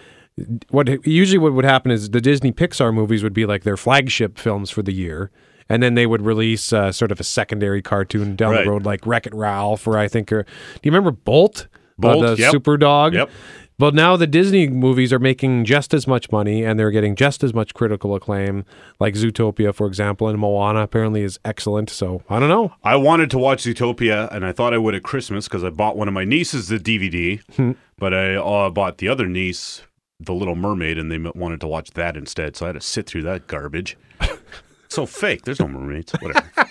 what 0.70 0.88
usually 1.06 1.38
what 1.38 1.52
would 1.54 1.64
happen 1.64 1.90
is 1.90 2.10
the 2.10 2.20
Disney 2.20 2.52
Pixar 2.52 2.92
movies 2.92 3.22
would 3.22 3.32
be 3.32 3.46
like 3.46 3.62
their 3.62 3.76
flagship 3.76 4.38
films 4.38 4.70
for 4.70 4.82
the 4.82 4.92
year. 4.92 5.30
And 5.68 5.82
then 5.82 5.94
they 5.94 6.06
would 6.06 6.22
release 6.22 6.72
uh, 6.72 6.92
sort 6.92 7.10
of 7.10 7.18
a 7.18 7.24
secondary 7.24 7.82
cartoon 7.82 8.36
down 8.36 8.52
Right. 8.52 8.64
the 8.64 8.70
road, 8.70 8.84
like 8.84 9.04
Wreck 9.04 9.26
It 9.26 9.34
Ralph, 9.34 9.88
or 9.88 9.98
I 9.98 10.06
think, 10.06 10.30
or, 10.30 10.44
do 10.44 10.48
you 10.84 10.92
remember 10.92 11.10
Bolt? 11.10 11.66
Bolt, 11.98 12.24
uh, 12.24 12.34
the 12.36 12.42
yep. 12.42 12.52
super 12.52 12.76
dog. 12.76 13.14
Yep. 13.14 13.30
But 13.78 13.92
now 13.94 14.16
the 14.16 14.26
Disney 14.26 14.68
movies 14.68 15.12
are 15.12 15.18
making 15.18 15.66
just 15.66 15.92
as 15.92 16.06
much 16.06 16.32
money 16.32 16.64
and 16.64 16.78
they're 16.80 16.90
getting 16.90 17.14
just 17.14 17.44
as 17.44 17.52
much 17.52 17.74
critical 17.74 18.14
acclaim, 18.14 18.64
like 18.98 19.12
Zootopia, 19.14 19.74
for 19.74 19.86
example, 19.86 20.28
and 20.28 20.38
Moana 20.38 20.80
apparently 20.80 21.22
is 21.22 21.38
excellent. 21.44 21.90
So 21.90 22.22
I 22.30 22.38
don't 22.40 22.48
know. 22.48 22.72
I 22.82 22.96
wanted 22.96 23.30
to 23.32 23.38
watch 23.38 23.64
Zootopia, 23.64 24.32
and 24.34 24.46
I 24.46 24.52
thought 24.52 24.72
I 24.72 24.78
would 24.78 24.94
at 24.94 25.02
Christmas 25.02 25.46
because 25.46 25.62
I 25.62 25.68
bought 25.68 25.96
one 25.96 26.08
of 26.08 26.14
my 26.14 26.24
nieces 26.24 26.68
the 26.68 26.78
DVD, 26.78 27.40
Hmm. 27.56 27.72
but 27.98 28.14
I 28.14 28.36
uh, 28.36 28.70
bought 28.70 28.96
the 28.98 29.08
other 29.08 29.26
niece 29.28 29.82
The 30.20 30.32
Little 30.32 30.56
Mermaid, 30.56 30.96
and 30.96 31.12
they 31.12 31.18
wanted 31.18 31.60
to 31.60 31.66
watch 31.66 31.90
that 31.90 32.16
instead. 32.16 32.56
So 32.56 32.64
I 32.64 32.68
had 32.68 32.76
to 32.76 32.80
sit 32.80 33.06
through 33.06 33.24
that 33.24 33.46
garbage. 33.46 33.98
so 34.88 35.04
fake. 35.04 35.42
There's 35.42 35.60
no 35.60 35.68
mermaids. 35.68 36.12
Whatever. 36.20 36.50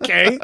Okay. 0.00 0.38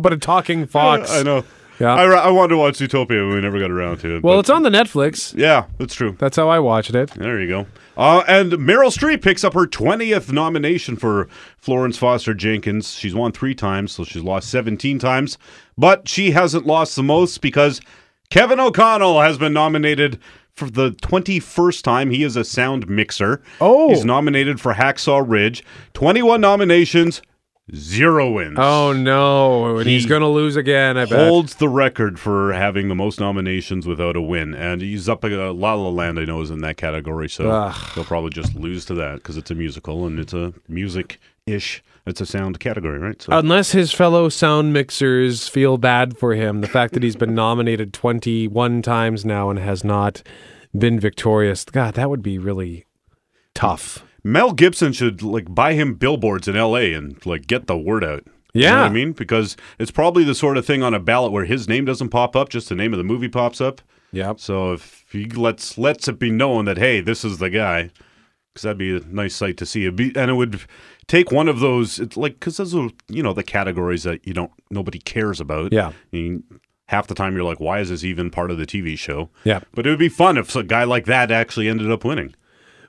but 0.00 0.12
a 0.12 0.16
talking 0.16 0.66
fox. 0.66 1.10
I 1.12 1.22
know. 1.22 1.44
Yeah. 1.78 1.94
I, 1.94 2.04
I 2.04 2.30
wanted 2.30 2.50
to 2.50 2.56
watch 2.58 2.74
Zootopia, 2.78 3.28
but 3.28 3.34
we 3.34 3.40
never 3.40 3.58
got 3.58 3.70
around 3.70 3.98
to 3.98 4.16
it. 4.16 4.22
well, 4.22 4.34
but- 4.36 4.40
it's 4.40 4.50
on 4.50 4.62
the 4.62 4.70
Netflix. 4.70 5.36
yeah, 5.36 5.66
that's 5.78 5.94
true. 5.94 6.16
That's 6.18 6.36
how 6.36 6.48
I 6.48 6.58
watched 6.58 6.94
it. 6.94 7.10
There 7.12 7.40
you 7.40 7.48
go. 7.48 7.66
Uh, 7.96 8.22
and 8.28 8.52
Meryl 8.52 8.94
Streep 8.94 9.22
picks 9.22 9.42
up 9.44 9.54
her 9.54 9.66
20th 9.66 10.30
nomination 10.30 10.96
for 10.96 11.28
Florence 11.56 11.96
Foster 11.96 12.34
Jenkins. 12.34 12.92
She's 12.94 13.14
won 13.14 13.32
three 13.32 13.54
times, 13.54 13.92
so 13.92 14.04
she's 14.04 14.22
lost 14.22 14.50
17 14.50 14.98
times. 14.98 15.38
But 15.78 16.06
she 16.08 16.32
hasn't 16.32 16.66
lost 16.66 16.94
the 16.96 17.02
most 17.02 17.40
because 17.40 17.80
Kevin 18.28 18.60
O'Connell 18.60 19.20
has 19.22 19.38
been 19.38 19.52
nominated 19.54 20.18
for 20.52 20.68
the 20.70 20.90
21st 20.90 21.82
time. 21.82 22.10
He 22.10 22.22
is 22.22 22.36
a 22.36 22.44
sound 22.44 22.88
mixer. 22.88 23.42
Oh. 23.60 23.88
He's 23.88 24.04
nominated 24.04 24.60
for 24.60 24.74
Hacksaw 24.74 25.24
Ridge. 25.26 25.64
21 25.94 26.40
nominations, 26.40 27.22
zero 27.74 28.30
wins. 28.30 28.56
Oh, 28.58 28.92
no. 28.92 29.78
And 29.78 29.88
he's 29.88 30.06
going 30.06 30.20
to 30.20 30.28
lose 30.28 30.56
again, 30.56 30.96
I 30.96 31.04
bet. 31.04 31.28
Holds 31.28 31.56
the 31.56 31.68
record 31.68 32.18
for 32.18 32.52
having 32.52 32.88
the 32.88 32.94
most 32.94 33.18
nominations 33.18 33.86
without 33.86 34.16
a 34.16 34.20
win, 34.20 34.54
and 34.54 34.80
he's 34.80 35.08
up. 35.08 35.24
Uh, 35.24 35.52
La 35.52 35.74
La 35.74 35.88
Land, 35.88 36.18
I 36.18 36.24
know, 36.24 36.40
is 36.40 36.50
in 36.50 36.60
that 36.60 36.76
category, 36.76 37.28
so 37.28 37.50
Ugh. 37.50 37.92
he'll 37.94 38.04
probably 38.04 38.30
just 38.30 38.54
lose 38.54 38.84
to 38.86 38.94
that 38.94 39.16
because 39.16 39.36
it's 39.36 39.50
a 39.50 39.54
musical 39.54 40.06
and 40.06 40.18
it's 40.18 40.32
a 40.32 40.52
music-ish. 40.68 41.82
It's 42.06 42.20
a 42.20 42.26
sound 42.26 42.60
category, 42.60 43.00
right? 43.00 43.20
So 43.20 43.36
Unless 43.36 43.72
his 43.72 43.90
fellow 43.90 44.28
sound 44.28 44.72
mixers 44.72 45.48
feel 45.48 45.76
bad 45.76 46.16
for 46.16 46.34
him, 46.34 46.60
the 46.60 46.68
fact 46.68 46.94
that 46.94 47.02
he's 47.02 47.16
been 47.16 47.34
nominated 47.34 47.92
21 47.92 48.82
times 48.82 49.24
now 49.24 49.50
and 49.50 49.58
has 49.58 49.82
not 49.82 50.22
been 50.78 51.00
victorious, 51.00 51.64
God, 51.64 51.94
that 51.94 52.08
would 52.08 52.22
be 52.22 52.38
really 52.38 52.86
tough. 53.54 54.05
Mel 54.26 54.52
Gibson 54.52 54.92
should 54.92 55.22
like 55.22 55.54
buy 55.54 55.74
him 55.74 55.94
billboards 55.94 56.48
in 56.48 56.56
L.A. 56.56 56.92
and 56.94 57.24
like 57.24 57.46
get 57.46 57.66
the 57.66 57.76
word 57.78 58.02
out. 58.04 58.24
You 58.52 58.62
know 58.62 58.68
Yeah. 58.68 58.80
what 58.82 58.90
I 58.90 58.94
mean, 58.94 59.12
because 59.12 59.56
it's 59.78 59.90
probably 59.90 60.24
the 60.24 60.34
sort 60.34 60.56
of 60.56 60.66
thing 60.66 60.82
on 60.82 60.94
a 60.94 60.98
ballot 60.98 61.30
where 61.30 61.44
his 61.44 61.68
name 61.68 61.84
doesn't 61.84 62.08
pop 62.08 62.34
up, 62.34 62.48
just 62.48 62.68
the 62.68 62.74
name 62.74 62.92
of 62.92 62.98
the 62.98 63.04
movie 63.04 63.28
pops 63.28 63.60
up. 63.60 63.80
Yeah. 64.12 64.34
So 64.36 64.72
if 64.72 65.04
he 65.12 65.26
lets 65.26 65.78
lets 65.78 66.08
it 66.08 66.18
be 66.18 66.30
known 66.30 66.64
that 66.64 66.76
hey, 66.78 67.00
this 67.00 67.24
is 67.24 67.38
the 67.38 67.50
guy, 67.50 67.90
because 68.52 68.62
that'd 68.62 68.78
be 68.78 68.96
a 68.96 69.00
nice 69.00 69.34
sight 69.34 69.56
to 69.58 69.66
see. 69.66 69.82
It'd 69.82 69.96
be, 69.96 70.12
and 70.16 70.30
it 70.30 70.34
would 70.34 70.60
take 71.06 71.30
one 71.30 71.48
of 71.48 71.60
those, 71.60 72.00
it's 72.00 72.16
like 72.16 72.34
because 72.40 72.56
those 72.56 72.74
are 72.74 72.88
you 73.08 73.22
know 73.22 73.32
the 73.32 73.44
categories 73.44 74.02
that 74.04 74.26
you 74.26 74.32
don't 74.34 74.50
nobody 74.70 74.98
cares 74.98 75.40
about. 75.40 75.72
Yeah. 75.72 75.88
I 75.88 75.92
mean, 76.12 76.42
half 76.88 77.06
the 77.06 77.14
time 77.14 77.34
you're 77.34 77.44
like, 77.44 77.60
why 77.60 77.78
is 77.80 77.90
this 77.90 78.02
even 78.04 78.30
part 78.30 78.50
of 78.50 78.58
the 78.58 78.66
TV 78.66 78.98
show? 78.98 79.28
Yeah. 79.44 79.60
But 79.74 79.86
it 79.86 79.90
would 79.90 79.98
be 79.98 80.08
fun 80.08 80.36
if 80.38 80.56
a 80.56 80.62
guy 80.64 80.84
like 80.84 81.04
that 81.04 81.30
actually 81.30 81.68
ended 81.68 81.90
up 81.92 82.04
winning. 82.04 82.34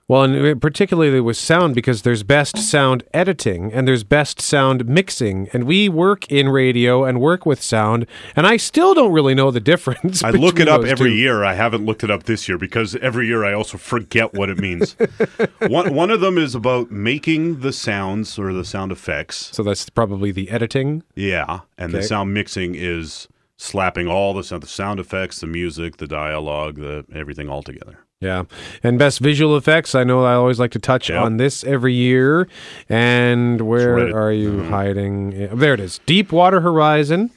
Well, 0.09 0.23
and 0.23 0.45
uh, 0.45 0.55
particularly 0.55 1.19
with 1.19 1.35
sound, 1.35 1.75
because 1.75 2.03
there's 2.03 2.23
best 2.23 2.57
sound 2.57 3.03
editing 3.13 3.73
and 3.73 3.85
there's 3.85 4.05
best 4.05 4.39
sound 4.39 4.85
mixing. 4.87 5.49
And 5.51 5.65
we 5.65 5.89
work 5.89 6.31
in 6.31 6.47
radio 6.47 7.03
and 7.03 7.19
work 7.19 7.45
with 7.45 7.61
sound, 7.61 8.07
and 8.33 8.47
I 8.47 8.55
still 8.55 8.93
don't 8.93 9.11
really 9.11 9.35
know 9.35 9.51
the 9.51 9.59
difference. 9.59 10.23
I 10.23 10.29
look 10.29 10.61
it 10.61 10.69
up 10.69 10.85
every 10.85 11.09
two. 11.09 11.15
year. 11.15 11.43
I 11.43 11.55
haven't 11.55 11.85
looked 11.85 12.05
it 12.05 12.11
up 12.11 12.23
this 12.23 12.47
year 12.47 12.57
because 12.57 12.95
every 12.97 13.27
year 13.27 13.43
I 13.43 13.53
also 13.53 13.77
forget 13.77 14.33
what 14.33 14.49
it 14.49 14.59
means. 14.59 14.95
one 15.67 15.93
one 15.93 16.09
of 16.09 16.21
them 16.21 16.37
is 16.37 16.55
about 16.55 16.89
making 16.89 17.59
the 17.59 17.73
sounds 17.73 18.39
or 18.39 18.53
the 18.53 18.63
sound 18.63 18.93
effects. 18.93 19.49
So 19.53 19.61
that's 19.61 19.89
probably 19.89 20.31
the 20.31 20.49
editing. 20.49 21.03
Yeah, 21.15 21.61
and 21.77 21.91
the 21.93 22.01
sound 22.01 22.33
mixing 22.33 22.75
is 22.75 23.27
slapping 23.57 24.07
all 24.07 24.33
the 24.33 24.43
sound, 24.43 24.63
the 24.63 24.67
sound 24.67 25.01
effects, 25.01 25.41
the 25.41 25.47
music, 25.47 25.97
the 25.97 26.07
dialogue, 26.07 26.75
the 26.75 27.03
everything 27.13 27.49
all 27.49 27.61
together. 27.61 28.06
Yeah. 28.19 28.43
And 28.83 28.97
best 28.97 29.19
visual 29.19 29.55
effects, 29.55 29.93
I 29.93 30.03
know 30.03 30.23
I 30.25 30.33
always 30.33 30.59
like 30.59 30.71
to 30.71 30.79
touch 30.79 31.09
Yep. 31.09 31.21
on 31.21 31.37
this 31.37 31.63
every 31.63 31.93
year. 31.93 32.47
And 32.89 33.61
where 33.61 33.93
right. 33.95 34.11
are 34.13 34.31
you 34.31 34.51
Mhm. 34.53 34.69
hiding? 34.69 35.49
There 35.53 35.73
it 35.75 35.79
is. 35.79 35.99
Deepwater 36.07 36.61
Horizon. 36.61 37.29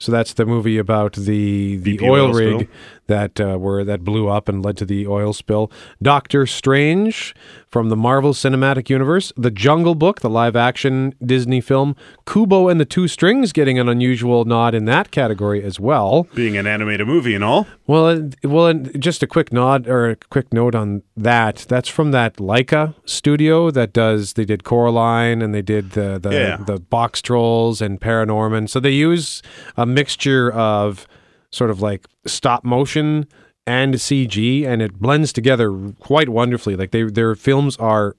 So 0.00 0.12
that's 0.12 0.32
the 0.32 0.46
movie 0.46 0.78
about 0.78 1.14
the 1.14 1.76
the 1.76 1.98
BP 1.98 2.08
oil, 2.08 2.26
oil 2.28 2.32
rig 2.32 2.54
spill. 2.60 2.68
That 3.08 3.40
uh, 3.40 3.56
where 3.56 3.84
that 3.84 4.04
blew 4.04 4.28
up 4.28 4.48
and 4.50 4.62
led 4.62 4.76
to 4.76 4.84
the 4.84 5.06
oil 5.06 5.32
spill. 5.32 5.72
Doctor 6.02 6.46
Strange 6.46 7.34
from 7.70 7.88
the 7.88 7.96
Marvel 7.96 8.32
Cinematic 8.34 8.88
Universe, 8.90 9.32
The 9.36 9.50
Jungle 9.50 9.94
Book, 9.94 10.20
the 10.20 10.28
live 10.30 10.54
action 10.56 11.14
Disney 11.24 11.60
film, 11.62 11.96
Kubo 12.26 12.68
and 12.68 12.78
the 12.78 12.84
Two 12.84 13.08
Strings 13.08 13.52
getting 13.52 13.78
an 13.78 13.88
unusual 13.88 14.44
nod 14.44 14.74
in 14.74 14.84
that 14.86 15.10
category 15.10 15.62
as 15.64 15.80
well. 15.80 16.26
Being 16.34 16.56
an 16.58 16.66
animated 16.66 17.06
movie 17.06 17.34
and 17.34 17.42
all. 17.42 17.66
Well, 17.86 18.08
and- 18.08 18.36
well, 18.44 18.66
and 18.66 19.00
just 19.02 19.22
a 19.22 19.26
quick 19.26 19.52
nod 19.54 19.88
or 19.88 20.10
a 20.10 20.16
quick 20.16 20.52
note 20.52 20.74
on 20.74 21.02
that. 21.16 21.64
That's 21.68 21.88
from 21.88 22.10
that 22.10 22.36
Laika 22.36 22.94
studio 23.06 23.70
that 23.70 23.94
does. 23.94 24.34
They 24.34 24.44
did 24.44 24.64
Coraline 24.64 25.40
and 25.40 25.54
they 25.54 25.62
did 25.62 25.92
the 25.92 26.18
the, 26.20 26.30
Yeah. 26.30 26.56
the 26.58 26.78
Box 26.78 27.22
Trolls 27.22 27.80
and 27.80 27.98
Paranorman. 28.00 28.68
So 28.68 28.80
they 28.80 28.90
use 28.90 29.42
a 29.78 29.86
mixture 29.86 30.52
of 30.52 31.06
sort 31.50 31.70
of 31.70 31.80
like 31.80 32.06
stop 32.26 32.64
motion 32.64 33.26
and 33.66 33.94
CG, 33.94 34.66
and 34.66 34.80
it 34.80 34.94
blends 34.94 35.32
together 35.32 35.92
quite 36.00 36.28
wonderfully. 36.28 36.76
Like 36.76 36.90
they 36.90 37.02
their 37.04 37.34
films 37.34 37.76
are 37.76 38.16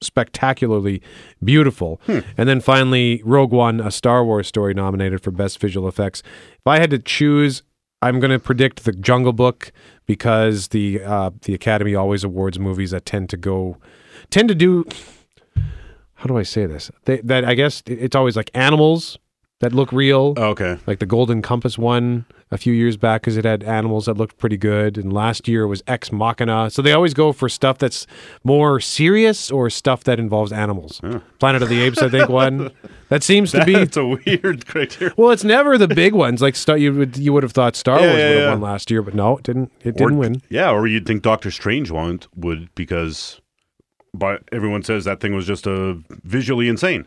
spectacularly 0.00 1.02
beautiful. 1.42 2.00
And 2.36 2.48
then 2.48 2.60
finally, 2.60 3.22
Rogue 3.24 3.52
One, 3.52 3.80
a 3.80 3.90
Star 3.90 4.24
Wars 4.24 4.46
story, 4.46 4.74
nominated 4.74 5.20
for 5.22 5.30
Best 5.30 5.58
Visual 5.58 5.88
Effects. 5.88 6.22
If 6.52 6.66
I 6.66 6.78
had 6.78 6.90
to 6.90 6.98
choose, 6.98 7.62
I'm 8.02 8.20
going 8.20 8.30
to 8.30 8.38
predict 8.38 8.84
the 8.84 8.92
Jungle 8.92 9.32
Book 9.32 9.72
because 10.06 10.68
the 10.68 11.02
uh, 11.02 11.30
the 11.42 11.54
Academy 11.54 11.94
always 11.94 12.22
awards 12.22 12.58
movies 12.58 12.90
that 12.90 13.06
tend 13.06 13.30
to 13.30 13.36
go 13.36 13.78
tend 14.30 14.48
to 14.48 14.54
do. 14.54 14.84
How 16.14 16.26
do 16.26 16.38
I 16.38 16.42
say 16.42 16.66
this? 16.66 16.90
They, 17.04 17.18
that 17.22 17.44
I 17.44 17.54
guess 17.54 17.82
it's 17.86 18.14
always 18.14 18.36
like 18.36 18.50
animals 18.54 19.18
that 19.60 19.72
look 19.72 19.92
real. 19.92 20.34
Okay. 20.36 20.78
Like 20.86 20.98
the 20.98 21.06
Golden 21.06 21.42
Compass 21.42 21.78
one 21.78 22.26
a 22.50 22.58
few 22.58 22.72
years 22.72 22.96
back 22.96 23.22
because 23.22 23.36
it 23.36 23.44
had 23.44 23.62
animals 23.64 24.06
that 24.06 24.16
looked 24.16 24.36
pretty 24.38 24.56
good. 24.56 24.96
And 24.98 25.12
last 25.12 25.48
year 25.48 25.66
was 25.66 25.82
Ex 25.86 26.12
Machina. 26.12 26.70
So 26.70 26.82
they 26.82 26.92
always 26.92 27.14
go 27.14 27.32
for 27.32 27.48
stuff 27.48 27.78
that's 27.78 28.06
more 28.44 28.78
serious 28.80 29.50
or 29.50 29.68
stuff 29.70 30.04
that 30.04 30.18
involves 30.20 30.52
animals. 30.52 31.00
Planet 31.38 31.62
of 31.62 31.68
the 31.68 31.80
Apes, 31.82 31.98
I 32.02 32.08
think, 32.08 32.28
one. 32.28 32.70
That 33.10 33.22
seems 33.22 33.52
to 33.52 33.64
be. 33.64 33.74
That's 33.74 33.96
a 33.98 34.06
weird 34.06 34.66
criteria. 34.66 35.14
Well, 35.16 35.30
it's 35.30 35.44
never 35.44 35.78
the 35.78 35.86
big 35.86 36.14
ones. 36.14 36.42
Like 36.42 36.56
Star, 36.56 36.76
you 36.76 36.92
would 36.94 37.16
you 37.16 37.32
would 37.32 37.44
have 37.44 37.52
thought 37.52 37.76
Star 37.76 38.00
Yeah, 38.00 38.06
Wars 38.06 38.18
yeah, 38.18 38.28
would 38.30 38.38
have 38.38 38.50
won 38.52 38.60
last 38.62 38.90
year, 38.90 39.02
but 39.02 39.14
no, 39.14 39.36
it 39.36 39.44
didn't. 39.44 39.70
It 39.82 39.96
didn't 39.96 40.14
Or- 40.14 40.18
win. 40.18 40.42
Yeah, 40.48 40.70
or 40.72 40.86
you'd 40.88 41.06
think 41.06 41.22
Doctor 41.22 41.52
Strange 41.52 41.92
won't 41.92 42.26
would 42.34 42.74
because, 42.74 43.40
but 44.12 44.42
everyone 44.50 44.82
says 44.82 45.04
that 45.04 45.20
thing 45.20 45.32
was 45.34 45.46
just 45.46 45.66
a 45.66 46.00
visually 46.24 46.66
insane. 46.66 47.04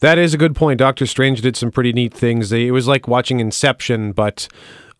That 0.00 0.18
is 0.18 0.34
a 0.34 0.38
good 0.38 0.54
point. 0.54 0.78
Doctor 0.78 1.06
Strange 1.06 1.40
did 1.40 1.56
some 1.56 1.70
pretty 1.70 1.92
neat 1.92 2.12
things. 2.12 2.52
It 2.52 2.70
was 2.72 2.86
like 2.86 3.08
watching 3.08 3.40
Inception, 3.40 4.12
but 4.12 4.48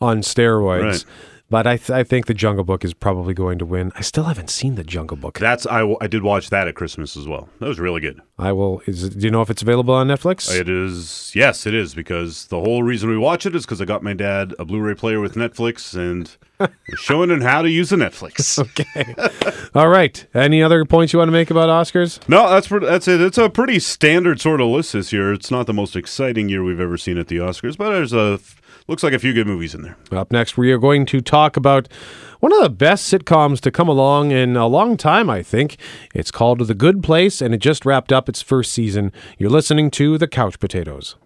on 0.00 0.20
steroids. 0.20 0.82
Right. 0.82 1.04
But 1.48 1.64
I, 1.66 1.76
th- 1.76 1.90
I 1.90 2.02
think 2.02 2.26
the 2.26 2.34
Jungle 2.34 2.64
Book 2.64 2.84
is 2.84 2.92
probably 2.92 3.32
going 3.32 3.58
to 3.60 3.64
win. 3.64 3.92
I 3.94 4.00
still 4.00 4.24
haven't 4.24 4.50
seen 4.50 4.74
the 4.74 4.82
Jungle 4.82 5.16
Book. 5.16 5.38
That's 5.38 5.64
I, 5.66 5.78
w- 5.80 5.96
I 6.00 6.08
did 6.08 6.24
watch 6.24 6.50
that 6.50 6.66
at 6.66 6.74
Christmas 6.74 7.16
as 7.16 7.28
well. 7.28 7.48
That 7.60 7.68
was 7.68 7.78
really 7.78 8.00
good. 8.00 8.20
I 8.36 8.50
will. 8.50 8.82
Is 8.86 9.04
it, 9.04 9.18
do 9.18 9.24
you 9.26 9.30
know 9.30 9.42
if 9.42 9.50
it's 9.50 9.62
available 9.62 9.94
on 9.94 10.08
Netflix? 10.08 10.52
It 10.52 10.68
is 10.68 11.30
yes, 11.36 11.64
it 11.64 11.72
is 11.72 11.94
because 11.94 12.46
the 12.46 12.58
whole 12.58 12.82
reason 12.82 13.08
we 13.08 13.16
watch 13.16 13.46
it 13.46 13.54
is 13.54 13.64
because 13.64 13.80
I 13.80 13.84
got 13.84 14.02
my 14.02 14.12
dad 14.12 14.54
a 14.58 14.64
Blu-ray 14.64 14.94
player 14.96 15.20
with 15.20 15.34
Netflix 15.34 15.94
and 15.96 16.36
we're 16.58 16.96
showing 16.96 17.30
him 17.30 17.42
how 17.42 17.62
to 17.62 17.70
use 17.70 17.92
a 17.92 17.96
Netflix. 17.96 18.58
okay. 18.58 19.70
All 19.74 19.88
right. 19.88 20.26
Any 20.34 20.64
other 20.64 20.84
points 20.84 21.12
you 21.12 21.20
want 21.20 21.28
to 21.28 21.32
make 21.32 21.50
about 21.52 21.68
Oscars? 21.68 22.28
No, 22.28 22.48
that's 22.50 22.68
that's 22.68 23.06
it. 23.06 23.20
It's 23.20 23.38
a 23.38 23.48
pretty 23.48 23.78
standard 23.78 24.40
sort 24.40 24.60
of 24.60 24.66
list 24.66 24.94
this 24.94 25.12
year. 25.12 25.32
It's 25.32 25.52
not 25.52 25.68
the 25.68 25.74
most 25.74 25.94
exciting 25.94 26.48
year 26.48 26.64
we've 26.64 26.80
ever 26.80 26.96
seen 26.98 27.18
at 27.18 27.28
the 27.28 27.36
Oscars, 27.36 27.76
but 27.76 27.90
there's 27.90 28.12
a 28.12 28.40
looks 28.88 29.02
like 29.02 29.12
a 29.12 29.18
few 29.18 29.32
good 29.32 29.46
movies 29.46 29.74
in 29.74 29.82
there. 29.82 29.96
Up 30.12 30.30
next, 30.30 30.56
we 30.56 30.72
are 30.72 30.78
going 30.78 31.06
to 31.06 31.20
talk 31.20 31.56
about 31.56 31.88
one 32.40 32.52
of 32.52 32.62
the 32.62 32.70
best 32.70 33.12
sitcoms 33.12 33.60
to 33.60 33.70
come 33.70 33.88
along 33.88 34.30
in 34.30 34.56
a 34.56 34.66
long 34.66 34.96
time, 34.96 35.28
I 35.30 35.42
think. 35.42 35.76
It's 36.14 36.30
called 36.30 36.60
The 36.60 36.74
Good 36.74 37.02
Place, 37.02 37.40
and 37.40 37.54
it 37.54 37.58
just 37.58 37.84
wrapped 37.84 38.12
up 38.12 38.28
its 38.28 38.42
first 38.42 38.72
season. 38.72 39.12
You're 39.38 39.50
listening 39.50 39.90
to 39.92 40.18
The 40.18 40.28
Couch 40.28 40.58
Potatoes. 40.58 41.16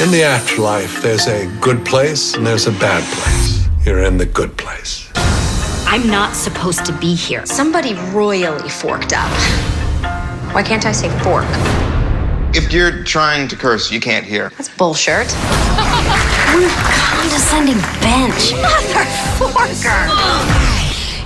In 0.00 0.10
the 0.10 0.22
afterlife, 0.24 1.02
there's 1.02 1.26
a 1.26 1.46
good 1.60 1.84
place 1.84 2.34
and 2.34 2.46
there's 2.46 2.66
a 2.66 2.72
bad 2.72 3.02
place. 3.14 3.66
You're 3.84 4.02
in 4.02 4.18
the 4.18 4.26
good 4.26 4.56
place. 4.56 5.10
I'm 5.88 6.06
not 6.08 6.34
supposed 6.34 6.84
to 6.86 6.92
be 6.98 7.14
here. 7.14 7.46
Somebody 7.46 7.94
royally 8.12 8.68
forked 8.68 9.12
up. 9.12 9.30
Why 10.52 10.62
can't 10.62 10.84
I 10.84 10.92
say 10.92 11.08
fork? 11.20 11.46
If 12.54 12.72
you're 12.72 13.04
trying 13.04 13.48
to 13.48 13.56
curse, 13.56 13.90
you 13.90 14.00
can't 14.00 14.24
hear. 14.24 14.50
That's 14.56 14.68
bullshit. 14.68 15.26
You 16.60 16.68
condescending 16.68 17.78
bench. 18.00 18.52
Motherfucker. 19.38 20.06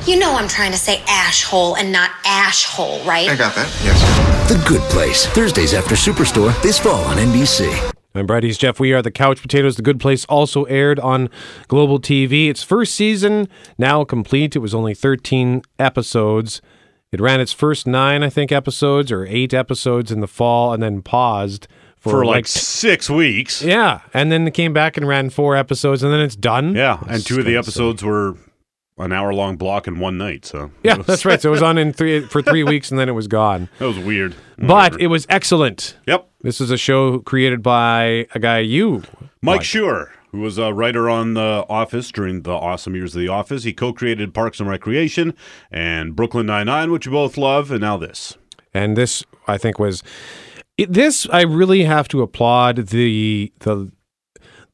You 0.09 0.19
know 0.19 0.35
I'm 0.35 0.49
trying 0.49 0.73
to 0.73 0.79
say 0.79 1.03
ash 1.07 1.45
hole 1.45 1.77
and 1.77 1.93
not 1.93 2.11
ash 2.25 2.65
hole, 2.65 2.99
right? 3.05 3.29
I 3.29 3.37
got 3.37 3.55
that, 3.55 3.69
yes. 3.85 4.49
The 4.49 4.61
Good 4.69 4.81
Place, 4.91 5.27
Thursdays 5.27 5.73
after 5.73 5.95
Superstore, 5.95 6.61
this 6.63 6.79
fall 6.81 7.05
on 7.05 7.17
NBC. 7.17 7.93
I'm 8.13 8.27
Brad. 8.27 8.43
He's 8.43 8.59
Jeff. 8.59 8.81
We 8.81 8.93
are 8.93 9.03
the 9.03 9.13
Couch 9.13 9.41
Potatoes. 9.41 9.77
The 9.77 9.83
Good 9.83 10.01
Place 10.01 10.25
also 10.25 10.65
aired 10.65 10.99
on 10.99 11.31
Global 11.69 12.01
TV. 12.01 12.49
Its 12.51 12.65
first 12.65 12.97
season 12.97 13.47
now 13.79 14.03
complete. 14.03 14.57
It 14.57 14.59
was 14.59 14.75
only 14.75 14.95
13 14.95 15.63
episodes. 15.79 16.61
It 17.13 17.21
ran 17.21 17.41
its 17.41 17.53
first 17.53 17.87
nine, 17.87 18.25
I 18.25 18.29
think, 18.29 18.51
episodes 18.51 19.13
or 19.13 19.27
eight 19.27 19.55
episodes 19.55 20.11
in 20.11 20.21
the 20.21 20.27
fall, 20.27 20.73
and 20.73 20.83
then 20.83 21.03
paused 21.03 21.69
for, 22.01 22.11
For 22.11 22.27
like 22.27 22.47
six 22.47 23.09
weeks. 23.09 23.63
Yeah, 23.63 24.01
and 24.13 24.33
then 24.33 24.45
they 24.45 24.51
came 24.51 24.73
back 24.73 24.97
and 24.97 25.07
ran 25.07 25.31
four 25.31 25.57
episodes, 25.57 26.03
and 26.03 26.13
then 26.13 26.21
it's 26.21 26.37
done. 26.37 26.75
Yeah, 26.75 26.99
and 27.09 27.25
two 27.25 27.39
of 27.39 27.45
the 27.45 27.57
episodes 27.57 28.03
were 28.03 28.37
an 28.99 29.13
hour 29.13 29.33
long 29.33 29.57
block 29.57 29.87
in 29.87 29.99
one 29.99 30.19
night. 30.19 30.45
So 30.45 30.71
Yeah, 30.83 30.97
was- 30.97 31.07
that's 31.07 31.25
right. 31.25 31.41
So 31.41 31.49
it 31.51 31.53
was 31.53 31.63
on 31.63 31.79
in 31.79 31.93
three 31.93 32.21
for 32.27 32.43
three 32.43 32.65
weeks, 32.65 32.91
and 32.91 32.99
then 32.99 33.09
it 33.09 33.13
was 33.13 33.29
gone. 33.29 33.69
that 33.79 33.87
was 33.87 33.99
weird. 33.99 34.35
But 34.59 35.01
it 35.01 35.07
was 35.07 35.25
excellent. 35.31 35.97
Yep. 36.07 36.29
This 36.43 36.61
is 36.61 36.71
a 36.71 36.77
show 36.77 37.21
created 37.21 37.63
by 37.63 38.27
a 38.35 38.39
guy 38.39 38.59
you 38.59 39.03
Mike. 39.41 39.63
Schur, 39.63 40.09
who 40.33 40.41
was 40.41 40.59
a 40.59 40.75
writer 40.75 41.09
on 41.09 41.33
The 41.33 41.65
Office 41.71 42.11
during 42.13 42.43
the 42.43 42.53
awesome 42.53 42.95
years 42.95 43.15
of 43.17 43.21
The 43.23 43.29
Office, 43.29 43.63
he 43.65 43.73
co-created 43.73 44.35
Parks 44.35 44.61
and 44.61 44.69
Recreation 44.69 45.35
and 45.71 46.15
Brooklyn 46.15 46.45
Nine 46.45 46.67
Nine, 46.67 46.91
which 46.93 47.07
you 47.07 47.13
both 47.13 47.39
love, 47.39 47.71
and 47.71 47.81
now 47.81 47.97
this. 47.97 48.37
and 48.75 48.99
this 48.99 49.25
I 49.49 49.57
think 49.57 49.79
was 49.79 50.03
it, 50.83 50.93
this 50.93 51.27
I 51.31 51.43
really 51.43 51.85
have 51.85 52.09
to 52.09 52.23
applaud 52.23 52.77
the 52.89 53.53
the 53.61 53.91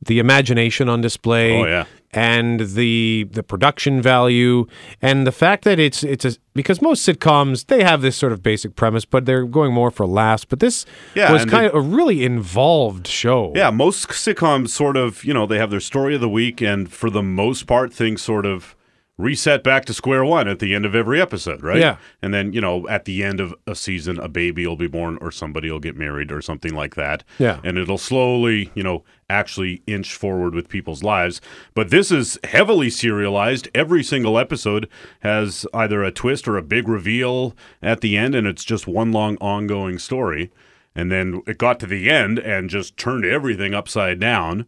the 0.05 0.19
imagination 0.19 0.89
on 0.89 1.01
display. 1.01 1.59
Oh, 1.61 1.65
yeah. 1.67 1.85
And 2.13 2.61
the 2.61 3.27
the 3.31 3.43
production 3.43 4.01
value 4.01 4.67
and 5.03 5.27
the 5.27 5.33
fact 5.33 5.65
that 5.65 5.79
it's 5.79 6.03
it's 6.03 6.25
a 6.25 6.33
because 6.55 6.81
most 6.81 7.07
sitcoms 7.07 7.67
they 7.67 7.83
have 7.83 8.01
this 8.01 8.17
sort 8.17 8.33
of 8.33 8.43
basic 8.43 8.75
premise 8.75 9.05
but 9.05 9.27
they're 9.27 9.45
going 9.45 9.75
more 9.75 9.91
for 9.91 10.07
laughs 10.07 10.45
but 10.47 10.61
this 10.61 10.87
Yeah, 11.15 11.31
was 11.31 11.45
kind 11.45 11.65
they- 11.65 11.69
of 11.69 11.75
a 11.75 11.81
really 11.81 12.25
involved 12.25 13.07
show. 13.07 13.53
Yeah, 13.55 13.69
most 13.71 14.09
sitcoms 14.09 14.69
sort 14.71 14.97
of, 14.97 15.25
you 15.25 15.35
know, 15.35 15.45
they 15.47 15.59
have 15.59 15.71
their 15.71 15.81
story 15.81 16.15
of 16.15 16.23
the 16.23 16.29
week, 16.29 16.63
and 16.63 16.91
for 16.91 17.11
the 17.11 17.23
most 17.23 17.67
part, 17.67 17.93
things 17.93 18.23
sort 18.23 18.47
of 18.47 18.76
reset 19.19 19.65
back 19.65 19.87
to 19.87 19.95
square 19.95 20.25
one 20.25 20.47
at 20.47 20.59
the 20.59 20.75
end 20.75 20.85
of 20.85 20.95
every 20.95 21.21
episode, 21.21 21.63
right? 21.63 21.81
Yeah. 21.81 21.97
And 22.21 22.35
then, 22.35 22.53
you 22.53 22.61
know, 22.61 22.87
at 22.89 23.07
the 23.07 23.25
end 23.25 23.41
of 23.41 23.55
a 23.67 23.75
season, 23.75 24.19
a 24.19 24.29
baby 24.29 24.67
will 24.67 24.77
be 24.77 24.89
born 24.89 25.17
or 25.23 25.31
somebody 25.31 25.71
will 25.71 25.81
get 25.81 25.97
married 25.97 26.31
or 26.31 26.43
something 26.43 26.75
like 26.75 26.97
that. 26.97 27.25
Yeah. 27.39 27.61
And 27.65 27.79
it'll 27.79 27.97
slowly, 27.97 28.71
you 28.75 28.83
know, 28.83 29.05
actually 29.31 29.83
inch 29.87 30.15
forward 30.15 30.55
with 30.55 30.69
people's 30.69 31.03
lives. 31.03 31.41
But 31.75 31.91
this 31.91 32.11
is 32.11 32.39
heavily 32.45 32.91
serialized. 32.91 33.69
Every 33.75 34.03
single 34.03 34.39
episode 34.39 34.87
has 35.21 35.67
either 35.73 36.05
a 36.05 36.13
twist 36.13 36.47
or 36.47 36.59
a 36.59 36.63
big 36.63 36.87
reveal 36.87 37.57
at 37.83 38.03
the 38.03 38.19
end, 38.19 38.35
and 38.35 38.47
it's 38.47 38.65
just 38.65 38.87
one 38.87 39.13
long 39.13 39.37
ongoing 39.39 39.99
story. 39.99 40.53
And 40.95 41.11
then 41.11 41.43
it 41.47 41.59
got 41.59 41.81
to 41.81 41.87
the 41.87 42.11
end 42.11 42.39
and 42.39 42.71
just 42.71 42.97
turned 42.97 43.25
everything 43.25 43.75
upside 43.75 44.21
down 44.21 44.67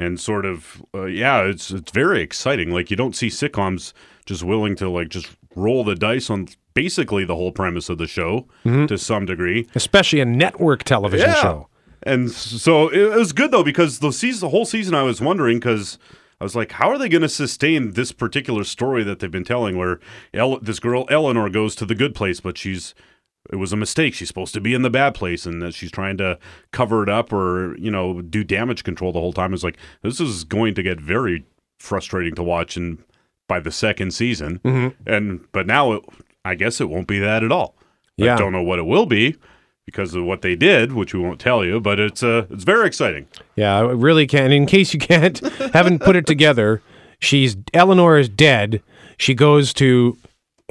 and 0.00 0.18
sort 0.18 0.44
of 0.46 0.82
uh, 0.94 1.04
yeah 1.04 1.42
it's 1.42 1.70
it's 1.70 1.92
very 1.92 2.20
exciting 2.22 2.70
like 2.72 2.90
you 2.90 2.96
don't 2.96 3.14
see 3.16 3.28
sitcoms 3.28 3.92
just 4.26 4.42
willing 4.42 4.74
to 4.76 4.88
like 4.88 5.08
just 5.08 5.28
roll 5.56 5.84
the 5.84 5.94
dice 5.94 6.30
on 6.30 6.48
basically 6.74 7.24
the 7.24 7.34
whole 7.34 7.52
premise 7.52 7.88
of 7.88 7.98
the 7.98 8.06
show 8.06 8.46
Mhm. 8.64 8.88
to 8.88 8.96
some 8.96 9.26
degree 9.26 9.66
Especially 9.74 10.20
a 10.20 10.24
network 10.24 10.84
television 10.84 11.28
Yeah. 11.30 11.42
show. 11.42 11.68
and 12.02 12.30
so 12.30 12.88
it 12.88 13.14
was 13.16 13.32
good 13.32 13.50
though 13.50 13.64
because 13.64 13.98
the 13.98 14.12
season 14.12 14.46
the 14.46 14.50
whole 14.50 14.64
season 14.64 14.94
I 14.94 15.02
was 15.02 15.20
wondering 15.20 15.58
because 15.58 15.98
I 16.40 16.44
was 16.44 16.56
like, 16.56 16.72
how 16.72 16.88
are 16.88 16.96
they 16.96 17.10
going 17.10 17.20
to 17.20 17.28
sustain 17.28 17.92
this 17.92 18.12
particular 18.12 18.64
story 18.64 19.04
that 19.04 19.18
they've 19.18 19.30
been 19.30 19.44
telling? 19.44 19.76
Where 19.76 20.00
El- 20.32 20.58
this 20.60 20.80
girl 20.80 21.04
Eleanor 21.10 21.50
goes 21.50 21.74
to 21.74 21.84
the 21.84 21.94
good 21.94 22.14
place, 22.14 22.40
but 22.40 22.56
she's 22.56 22.94
it 23.52 23.56
was 23.56 23.72
a 23.72 23.76
mistake. 23.76 24.14
She's 24.14 24.28
supposed 24.28 24.54
to 24.54 24.60
be 24.60 24.74
in 24.74 24.82
the 24.82 24.90
bad 24.90 25.14
place, 25.14 25.46
and 25.46 25.60
that 25.62 25.74
she's 25.74 25.90
trying 25.90 26.16
to 26.18 26.38
cover 26.72 27.02
it 27.02 27.08
up 27.08 27.32
or 27.32 27.76
you 27.78 27.90
know 27.90 28.20
do 28.22 28.44
damage 28.44 28.84
control 28.84 29.12
the 29.12 29.20
whole 29.20 29.32
time. 29.32 29.52
It's 29.54 29.64
like 29.64 29.76
this 30.02 30.20
is 30.20 30.44
going 30.44 30.74
to 30.74 30.82
get 30.82 31.00
very 31.00 31.44
frustrating 31.78 32.34
to 32.36 32.42
watch, 32.42 32.76
and 32.76 32.98
by 33.48 33.58
the 33.60 33.72
second 33.72 34.12
season, 34.12 34.60
Mhm. 34.64 34.94
and 35.06 35.40
but 35.52 35.66
now 35.66 35.92
it, 35.92 36.04
I 36.44 36.54
guess 36.54 36.80
it 36.80 36.88
won't 36.88 37.06
be 37.08 37.18
that 37.18 37.42
at 37.42 37.50
all. 37.52 37.74
Yeah. 38.16 38.34
I 38.34 38.38
don't 38.38 38.52
know 38.52 38.62
what 38.62 38.78
it 38.78 38.86
will 38.86 39.06
be 39.06 39.36
because 39.86 40.14
of 40.14 40.24
what 40.24 40.42
they 40.42 40.54
did, 40.54 40.92
which 40.92 41.14
we 41.14 41.20
won't 41.20 41.40
tell 41.40 41.64
you, 41.64 41.80
but 41.80 41.98
it's 41.98 42.22
uh, 42.22 42.46
it's 42.50 42.64
very 42.64 42.86
exciting. 42.86 43.26
Yeah, 43.56 43.78
I 43.78 43.80
really 43.90 44.26
can. 44.26 44.52
In 44.52 44.66
case 44.66 44.92
you 44.94 45.00
can't, 45.00 45.38
haven't 45.72 46.00
put 46.00 46.14
it 46.16 46.26
together, 46.26 46.80
she's 47.18 47.56
Eleanor 47.74 48.18
is 48.18 48.28
dead. 48.28 48.82
She 49.16 49.34
goes 49.34 49.72
to 49.74 50.16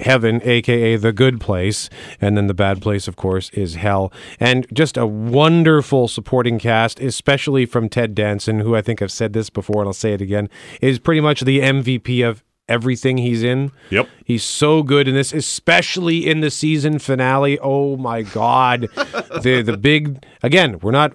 heaven, 0.01 0.41
aka 0.43 0.95
the 0.95 1.13
good 1.13 1.39
place, 1.39 1.89
and 2.19 2.37
then 2.37 2.47
the 2.47 2.53
bad 2.53 2.81
place, 2.81 3.07
of 3.07 3.15
course, 3.15 3.49
is 3.51 3.75
hell. 3.75 4.11
And 4.39 4.65
just 4.73 4.97
a 4.97 5.05
wonderful 5.05 6.07
supporting 6.07 6.59
cast, 6.59 6.99
especially 6.99 7.65
from 7.65 7.89
Ted 7.89 8.15
Danson, 8.15 8.59
who 8.59 8.75
I 8.75 8.81
think 8.81 9.01
I've 9.01 9.11
said 9.11 9.33
this 9.33 9.49
before, 9.49 9.81
and 9.81 9.87
I'll 9.87 9.93
say 9.93 10.13
it 10.13 10.21
again, 10.21 10.49
is 10.81 10.99
pretty 10.99 11.21
much 11.21 11.41
the 11.41 11.59
MVP 11.59 12.27
of 12.27 12.43
everything 12.69 13.17
he's 13.17 13.43
in. 13.43 13.71
Yep. 13.89 14.07
He's 14.23 14.43
so 14.43 14.83
good 14.83 15.07
in 15.07 15.15
this, 15.15 15.33
especially 15.33 16.29
in 16.29 16.41
the 16.41 16.51
season 16.51 16.99
finale. 16.99 17.59
Oh 17.59 17.97
my 17.97 18.21
god. 18.21 18.81
the 19.41 19.63
the 19.65 19.77
big 19.77 20.23
again, 20.43 20.79
we're 20.79 20.91
not 20.91 21.13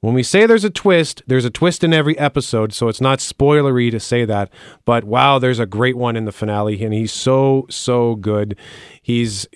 when 0.00 0.14
we 0.14 0.22
say 0.22 0.46
there's 0.46 0.64
a 0.64 0.70
twist, 0.70 1.22
there's 1.26 1.44
a 1.44 1.50
twist 1.50 1.84
in 1.84 1.92
every 1.92 2.18
episode, 2.18 2.72
so 2.72 2.88
it's 2.88 3.00
not 3.00 3.18
spoilery 3.18 3.90
to 3.90 4.00
say 4.00 4.24
that. 4.24 4.50
But 4.84 5.04
wow, 5.04 5.38
there's 5.38 5.58
a 5.58 5.66
great 5.66 5.96
one 5.96 6.16
in 6.16 6.24
the 6.24 6.32
finale, 6.32 6.82
and 6.82 6.94
he's 6.94 7.12
so 7.12 7.66
so 7.68 8.16
good. 8.16 8.58
He's 9.02 9.46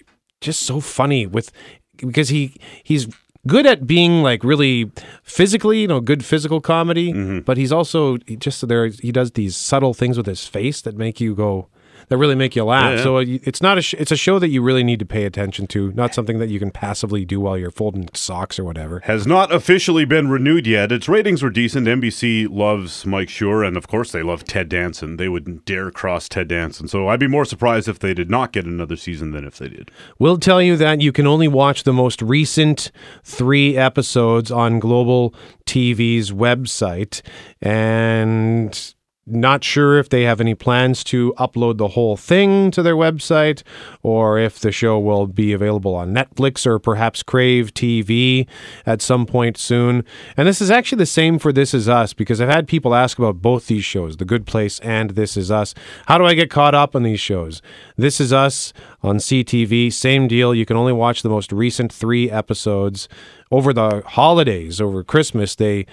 just 0.40 0.60
so 0.60 0.80
funny 0.80 1.26
with 1.26 1.50
because 1.96 2.28
he 2.28 2.54
he's 2.82 3.08
good 3.46 3.66
at 3.66 3.86
being 3.86 4.22
like 4.22 4.44
really 4.44 4.90
physically, 5.22 5.80
you 5.80 5.88
know, 5.88 6.00
good 6.00 6.24
physical 6.24 6.60
comedy. 6.60 7.12
Mm-hmm. 7.12 7.40
But 7.40 7.56
he's 7.56 7.72
also 7.72 8.18
just 8.18 8.66
there. 8.68 8.86
He 8.86 9.12
does 9.12 9.32
these 9.32 9.56
subtle 9.56 9.94
things 9.94 10.16
with 10.16 10.26
his 10.26 10.46
face 10.46 10.82
that 10.82 10.96
make 10.96 11.20
you 11.20 11.34
go. 11.34 11.68
That 12.08 12.18
really 12.18 12.34
make 12.34 12.54
you 12.56 12.64
laugh. 12.64 12.84
Yeah, 12.84 12.96
yeah. 12.96 13.02
So 13.02 13.16
uh, 13.18 13.24
it's 13.26 13.62
not 13.62 13.78
a. 13.78 13.82
Sh- 13.82 13.94
it's 13.94 14.12
a 14.12 14.16
show 14.16 14.38
that 14.38 14.48
you 14.48 14.62
really 14.62 14.84
need 14.84 14.98
to 14.98 15.06
pay 15.06 15.24
attention 15.24 15.66
to. 15.68 15.92
Not 15.92 16.14
something 16.14 16.38
that 16.38 16.48
you 16.48 16.58
can 16.58 16.70
passively 16.70 17.24
do 17.24 17.40
while 17.40 17.56
you're 17.56 17.70
folding 17.70 18.08
socks 18.14 18.58
or 18.58 18.64
whatever. 18.64 19.00
Has 19.04 19.26
not 19.26 19.52
officially 19.52 20.04
been 20.04 20.28
renewed 20.28 20.66
yet. 20.66 20.92
Its 20.92 21.08
ratings 21.08 21.42
were 21.42 21.50
decent. 21.50 21.86
NBC 21.86 22.48
loves 22.50 23.06
Mike 23.06 23.28
Schur, 23.28 23.66
and 23.66 23.76
of 23.76 23.88
course 23.88 24.12
they 24.12 24.22
love 24.22 24.44
Ted 24.44 24.68
Danson. 24.68 25.16
They 25.16 25.28
wouldn't 25.28 25.64
dare 25.64 25.90
cross 25.90 26.28
Ted 26.28 26.48
Danson. 26.48 26.88
So 26.88 27.08
I'd 27.08 27.20
be 27.20 27.26
more 27.26 27.44
surprised 27.44 27.88
if 27.88 27.98
they 27.98 28.14
did 28.14 28.30
not 28.30 28.52
get 28.52 28.66
another 28.66 28.96
season 28.96 29.30
than 29.30 29.44
if 29.44 29.58
they 29.58 29.68
did. 29.68 29.90
We'll 30.18 30.38
tell 30.38 30.60
you 30.62 30.76
that 30.76 31.00
you 31.00 31.12
can 31.12 31.26
only 31.26 31.48
watch 31.48 31.84
the 31.84 31.92
most 31.92 32.20
recent 32.22 32.90
three 33.22 33.76
episodes 33.76 34.50
on 34.50 34.78
Global 34.78 35.34
TV's 35.66 36.30
website. 36.30 37.22
And 37.60 38.94
not 39.26 39.64
sure 39.64 39.98
if 39.98 40.08
they 40.08 40.22
have 40.22 40.40
any 40.40 40.54
plans 40.54 41.02
to 41.04 41.32
upload 41.38 41.78
the 41.78 41.88
whole 41.88 42.16
thing 42.16 42.70
to 42.70 42.82
their 42.82 42.94
website 42.94 43.62
or 44.02 44.38
if 44.38 44.58
the 44.58 44.70
show 44.70 44.98
will 44.98 45.26
be 45.26 45.52
available 45.52 45.94
on 45.94 46.12
Netflix 46.12 46.66
or 46.66 46.78
perhaps 46.78 47.22
Crave 47.22 47.72
TV 47.72 48.46
at 48.84 49.00
some 49.00 49.24
point 49.24 49.56
soon. 49.56 50.04
And 50.36 50.46
this 50.46 50.60
is 50.60 50.70
actually 50.70 50.98
the 50.98 51.06
same 51.06 51.38
for 51.38 51.52
This 51.52 51.72
Is 51.72 51.88
Us 51.88 52.12
because 52.12 52.40
I've 52.40 52.48
had 52.48 52.68
people 52.68 52.94
ask 52.94 53.18
about 53.18 53.40
both 53.40 53.66
these 53.66 53.84
shows, 53.84 54.18
The 54.18 54.26
Good 54.26 54.46
Place 54.46 54.78
and 54.80 55.10
This 55.10 55.36
Is 55.36 55.50
Us. 55.50 55.74
How 56.06 56.18
do 56.18 56.26
I 56.26 56.34
get 56.34 56.50
caught 56.50 56.74
up 56.74 56.94
on 56.94 57.02
these 57.02 57.20
shows? 57.20 57.62
This 57.96 58.20
Is 58.20 58.32
Us 58.32 58.72
on 59.02 59.16
CTV, 59.16 59.92
same 59.92 60.28
deal. 60.28 60.54
You 60.54 60.66
can 60.66 60.76
only 60.76 60.92
watch 60.92 61.22
the 61.22 61.28
most 61.30 61.50
recent 61.50 61.92
three 61.92 62.30
episodes 62.30 63.08
over 63.50 63.72
the 63.72 64.02
holidays, 64.04 64.80
over 64.80 65.02
Christmas. 65.04 65.54
They 65.54 65.86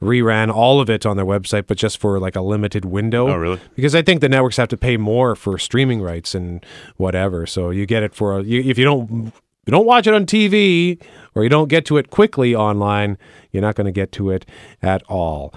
reran 0.00 0.52
all 0.52 0.80
of 0.80 0.90
it 0.90 1.06
on 1.06 1.16
their 1.16 1.26
website, 1.26 1.66
but 1.66 1.78
just 1.78 1.98
for 1.98 2.18
like 2.18 2.36
a 2.36 2.42
limited 2.42 2.84
window. 2.84 3.28
Oh, 3.28 3.36
really? 3.36 3.60
Because 3.74 3.94
I 3.94 4.02
think 4.02 4.20
the 4.20 4.28
networks 4.28 4.56
have 4.56 4.68
to 4.68 4.76
pay 4.76 4.96
more 4.96 5.34
for 5.34 5.58
streaming 5.58 6.02
rights 6.02 6.34
and 6.34 6.64
whatever. 6.96 7.46
So 7.46 7.70
you 7.70 7.86
get 7.86 8.02
it 8.02 8.14
for 8.14 8.38
a, 8.38 8.42
you, 8.42 8.60
if 8.60 8.78
you 8.78 8.84
don't 8.84 9.32
you 9.66 9.72
don't 9.72 9.86
watch 9.86 10.06
it 10.06 10.14
on 10.14 10.26
TV 10.26 11.02
or 11.34 11.42
you 11.42 11.48
don't 11.48 11.68
get 11.68 11.84
to 11.86 11.96
it 11.96 12.10
quickly 12.10 12.54
online, 12.54 13.18
you're 13.50 13.62
not 13.62 13.74
going 13.74 13.86
to 13.86 13.92
get 13.92 14.12
to 14.12 14.30
it 14.30 14.46
at 14.80 15.02
all. 15.08 15.52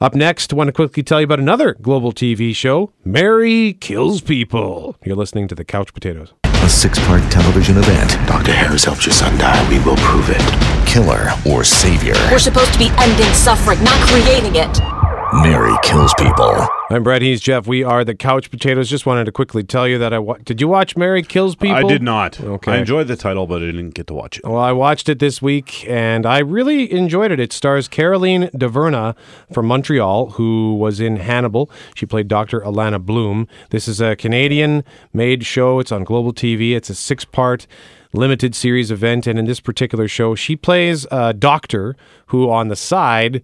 Up 0.00 0.14
next, 0.14 0.52
I 0.52 0.56
want 0.56 0.68
to 0.68 0.72
quickly 0.72 1.02
tell 1.02 1.20
you 1.20 1.24
about 1.24 1.40
another 1.40 1.74
global 1.74 2.12
TV 2.12 2.54
show, 2.54 2.92
Mary 3.04 3.72
Kills 3.72 4.20
People. 4.20 4.96
You're 5.04 5.16
listening 5.16 5.48
to 5.48 5.56
the 5.56 5.64
Couch 5.64 5.92
Potatoes. 5.92 6.34
A 6.44 6.68
six 6.68 7.00
part 7.00 7.20
television 7.32 7.76
event. 7.78 8.12
Dr. 8.28 8.52
Harris 8.52 8.84
helped 8.84 9.04
your 9.04 9.12
son 9.12 9.36
die. 9.38 9.68
We 9.68 9.80
will 9.80 9.96
prove 9.96 10.30
it. 10.30 10.86
Killer 10.86 11.32
or 11.50 11.64
savior. 11.64 12.14
We're 12.30 12.38
supposed 12.38 12.72
to 12.74 12.78
be 12.78 12.90
ending 12.96 13.32
suffering, 13.32 13.82
not 13.82 13.98
creating 14.06 14.54
it. 14.54 14.97
Mary 15.32 15.74
kills 15.82 16.14
people. 16.14 16.66
I'm 16.90 17.02
Brett. 17.02 17.20
He's 17.20 17.40
Jeff. 17.42 17.66
We 17.66 17.84
are 17.84 18.02
the 18.02 18.14
Couch 18.14 18.50
Potatoes. 18.50 18.88
Just 18.88 19.04
wanted 19.04 19.26
to 19.26 19.32
quickly 19.32 19.62
tell 19.62 19.86
you 19.86 19.98
that 19.98 20.12
I 20.14 20.18
wa- 20.18 20.38
did. 20.42 20.58
You 20.58 20.68
watch 20.68 20.96
Mary 20.96 21.22
Kills 21.22 21.54
People? 21.54 21.76
I 21.76 21.82
did 21.82 22.02
not. 22.02 22.40
Okay. 22.40 22.72
I 22.72 22.76
enjoyed 22.78 23.08
the 23.08 23.16
title, 23.16 23.46
but 23.46 23.60
I 23.62 23.66
didn't 23.66 23.90
get 23.90 24.06
to 24.06 24.14
watch 24.14 24.38
it. 24.38 24.44
Well, 24.46 24.56
I 24.58 24.72
watched 24.72 25.08
it 25.08 25.18
this 25.18 25.42
week 25.42 25.86
and 25.88 26.24
I 26.24 26.38
really 26.38 26.90
enjoyed 26.90 27.30
it. 27.30 27.40
It 27.40 27.52
stars 27.52 27.88
Caroline 27.88 28.44
Dhavernas 28.54 29.14
from 29.52 29.66
Montreal, 29.66 30.30
who 30.30 30.74
was 30.76 30.98
in 30.98 31.16
Hannibal. 31.16 31.70
She 31.94 32.06
played 32.06 32.26
Dr. 32.28 32.60
Alana 32.60 33.04
Bloom. 33.04 33.46
This 33.68 33.86
is 33.86 34.00
a 34.00 34.16
Canadian 34.16 34.82
made 35.12 35.44
show. 35.44 35.78
It's 35.78 35.92
on 35.92 36.04
Global 36.04 36.32
TV. 36.32 36.74
It's 36.74 36.88
a 36.88 36.94
six 36.94 37.26
part 37.26 37.66
limited 38.14 38.54
series 38.54 38.90
event. 38.90 39.26
And 39.26 39.38
in 39.38 39.44
this 39.44 39.60
particular 39.60 40.08
show, 40.08 40.34
she 40.34 40.56
plays 40.56 41.06
a 41.10 41.34
doctor 41.34 41.96
who, 42.28 42.50
on 42.50 42.68
the 42.68 42.76
side, 42.76 43.42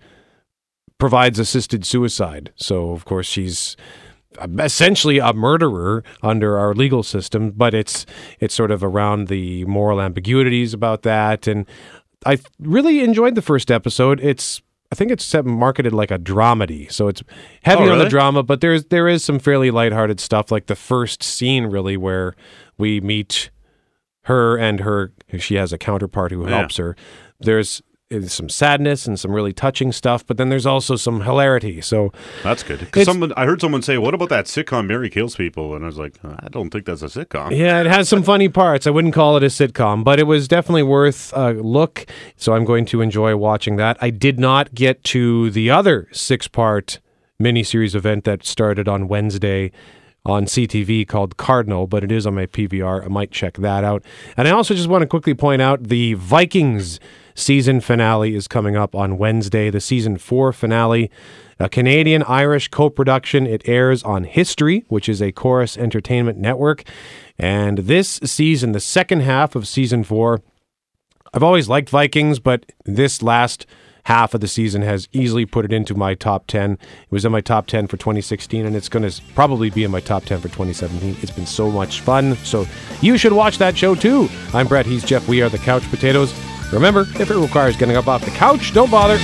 provides 0.98 1.38
assisted 1.38 1.84
suicide. 1.84 2.52
So, 2.56 2.90
of 2.92 3.04
course, 3.04 3.26
she's 3.26 3.76
essentially 4.58 5.18
a 5.18 5.32
murderer 5.32 6.02
under 6.22 6.58
our 6.58 6.74
legal 6.74 7.02
system, 7.02 7.50
but 7.52 7.72
it's 7.74 8.04
it's 8.40 8.54
sort 8.54 8.70
of 8.70 8.82
around 8.82 9.28
the 9.28 9.64
moral 9.66 10.00
ambiguities 10.00 10.74
about 10.74 11.02
that. 11.02 11.46
And 11.46 11.66
I 12.26 12.38
really 12.58 13.00
enjoyed 13.04 13.34
the 13.36 13.42
first 13.42 13.70
episode. 13.70 14.20
It's 14.20 14.60
I 14.92 14.96
think 14.96 15.10
it's 15.10 15.34
marketed 15.44 15.92
like 15.92 16.10
a 16.10 16.18
dramedy, 16.18 16.90
so 16.90 17.08
it's 17.08 17.22
heavy 17.62 17.84
Oh, 17.84 17.92
on 17.92 17.98
the 17.98 18.08
drama, 18.08 18.42
but 18.42 18.60
there's 18.60 18.86
there 18.86 19.08
is 19.08 19.24
some 19.24 19.38
fairly 19.38 19.70
lighthearted 19.70 20.20
stuff, 20.20 20.50
like 20.50 20.66
the 20.66 20.76
first 20.76 21.22
scene 21.22 21.66
really 21.66 21.96
where 21.96 22.34
we 22.78 23.00
meet 23.00 23.50
her 24.22 24.56
and 24.56 24.80
her 24.80 25.12
she 25.38 25.54
has 25.56 25.72
a 25.72 25.78
counterpart 25.78 26.32
who 26.32 26.42
Yeah. 26.48 26.58
helps 26.58 26.76
her. 26.76 26.96
There's 27.40 27.82
is 28.10 28.32
some 28.32 28.48
sadness 28.48 29.06
and 29.06 29.18
some 29.18 29.32
really 29.32 29.52
touching 29.52 29.90
stuff, 29.90 30.26
but 30.26 30.36
then 30.36 30.48
there's 30.48 30.66
also 30.66 30.96
some 30.96 31.22
hilarity. 31.22 31.80
So 31.80 32.12
That's 32.42 32.62
good. 32.62 32.80
Because 32.80 33.06
someone, 33.06 33.32
I 33.36 33.46
heard 33.46 33.60
someone 33.60 33.82
say, 33.82 33.98
"What 33.98 34.14
about 34.14 34.28
that 34.28 34.44
sitcom 34.46 34.86
Mary 34.86 35.10
Kills 35.10 35.36
People?" 35.36 35.74
And 35.74 35.84
I 35.84 35.86
was 35.86 35.98
like, 35.98 36.14
"I 36.24 36.48
don't 36.50 36.70
think 36.70 36.84
that's 36.84 37.02
a 37.02 37.06
sitcom." 37.06 37.56
Yeah, 37.56 37.80
it 37.80 37.86
has 37.86 38.08
some 38.08 38.22
funny 38.22 38.48
parts. 38.48 38.86
I 38.86 38.90
wouldn't 38.90 39.14
call 39.14 39.36
it 39.36 39.42
a 39.42 39.46
sitcom, 39.46 40.04
but 40.04 40.18
it 40.20 40.26
was 40.26 40.46
definitely 40.48 40.82
worth 40.82 41.32
a 41.34 41.52
look. 41.52 42.06
So 42.36 42.54
I'm 42.54 42.64
going 42.64 42.84
to 42.86 43.00
enjoy 43.00 43.36
watching 43.36 43.76
that. 43.76 43.96
I 44.00 44.10
did 44.10 44.38
not 44.38 44.74
get 44.74 45.02
to 45.04 45.50
the 45.50 45.70
other 45.70 46.08
six 46.12 46.46
part 46.46 47.00
miniseries 47.42 47.94
event 47.94 48.24
that 48.24 48.44
started 48.44 48.88
on 48.88 49.08
Wednesday 49.08 49.72
on 50.26 50.46
CTV 50.46 51.06
called 51.06 51.36
Cardinal, 51.36 51.86
but 51.86 52.02
it 52.02 52.10
is 52.10 52.26
on 52.26 52.34
my 52.34 52.46
PVR. 52.46 53.04
I 53.04 53.08
might 53.08 53.30
check 53.30 53.58
that 53.58 53.84
out. 53.84 54.02
And 54.36 54.48
I 54.48 54.52
also 54.52 54.74
just 54.74 54.88
want 54.88 55.02
to 55.02 55.06
quickly 55.06 55.34
point 55.34 55.60
out 55.60 55.84
the 55.84 56.14
Vikings 56.14 56.98
season 57.34 57.80
finale 57.80 58.34
is 58.34 58.48
coming 58.48 58.76
up 58.76 58.94
on 58.94 59.18
Wednesday, 59.18 59.70
the 59.70 59.80
season 59.80 60.16
four 60.16 60.52
finale. 60.52 61.10
A 61.60 61.68
Canadian 61.68 62.24
Irish 62.24 62.68
co 62.68 62.90
production. 62.90 63.46
It 63.46 63.62
airs 63.68 64.02
on 64.02 64.24
History, 64.24 64.84
which 64.88 65.08
is 65.08 65.22
a 65.22 65.30
Chorus 65.30 65.76
Entertainment 65.76 66.36
network. 66.38 66.82
And 67.38 67.78
this 67.78 68.18
season, 68.24 68.72
the 68.72 68.80
second 68.80 69.20
half 69.20 69.54
of 69.54 69.68
season 69.68 70.02
four, 70.04 70.42
I've 71.32 71.42
always 71.42 71.68
liked 71.68 71.90
Vikings, 71.90 72.38
but 72.40 72.66
this 72.84 73.22
last 73.22 73.66
half 74.04 74.34
of 74.34 74.40
the 74.40 74.48
season 74.48 74.82
has 74.82 75.08
easily 75.12 75.46
put 75.46 75.64
it 75.64 75.72
into 75.72 75.94
my 75.94 76.14
top 76.14 76.46
10. 76.46 76.72
It 76.72 76.78
was 77.10 77.24
in 77.24 77.32
my 77.32 77.40
top 77.40 77.66
10 77.66 77.86
for 77.86 77.96
2016, 77.96 78.64
and 78.64 78.76
it's 78.76 78.88
going 78.88 79.08
to 79.08 79.22
probably 79.34 79.70
be 79.70 79.84
in 79.84 79.90
my 79.90 80.00
top 80.00 80.24
10 80.24 80.40
for 80.40 80.48
2017. 80.48 81.16
It's 81.20 81.32
been 81.32 81.46
so 81.46 81.70
much 81.70 82.00
fun. 82.00 82.36
So 82.36 82.66
you 83.00 83.18
should 83.18 83.32
watch 83.32 83.58
that 83.58 83.76
show 83.76 83.94
too. 83.94 84.28
I'm 84.52 84.66
Brett. 84.66 84.86
He's 84.86 85.04
Jeff. 85.04 85.26
We 85.28 85.42
are 85.42 85.48
the 85.48 85.58
Couch 85.58 85.88
Potatoes. 85.90 86.34
Remember, 86.72 87.02
if 87.02 87.30
it 87.30 87.36
requires 87.36 87.76
getting 87.76 87.96
up 87.96 88.08
off 88.08 88.24
the 88.24 88.30
couch, 88.32 88.72
don't 88.72 88.90
bother. 88.90 89.18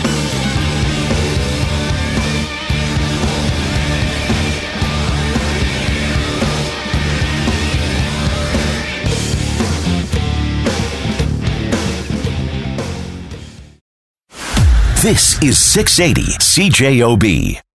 This 15.02 15.42
is 15.42 15.58
680 15.58 16.36
CJOB. 16.40 17.62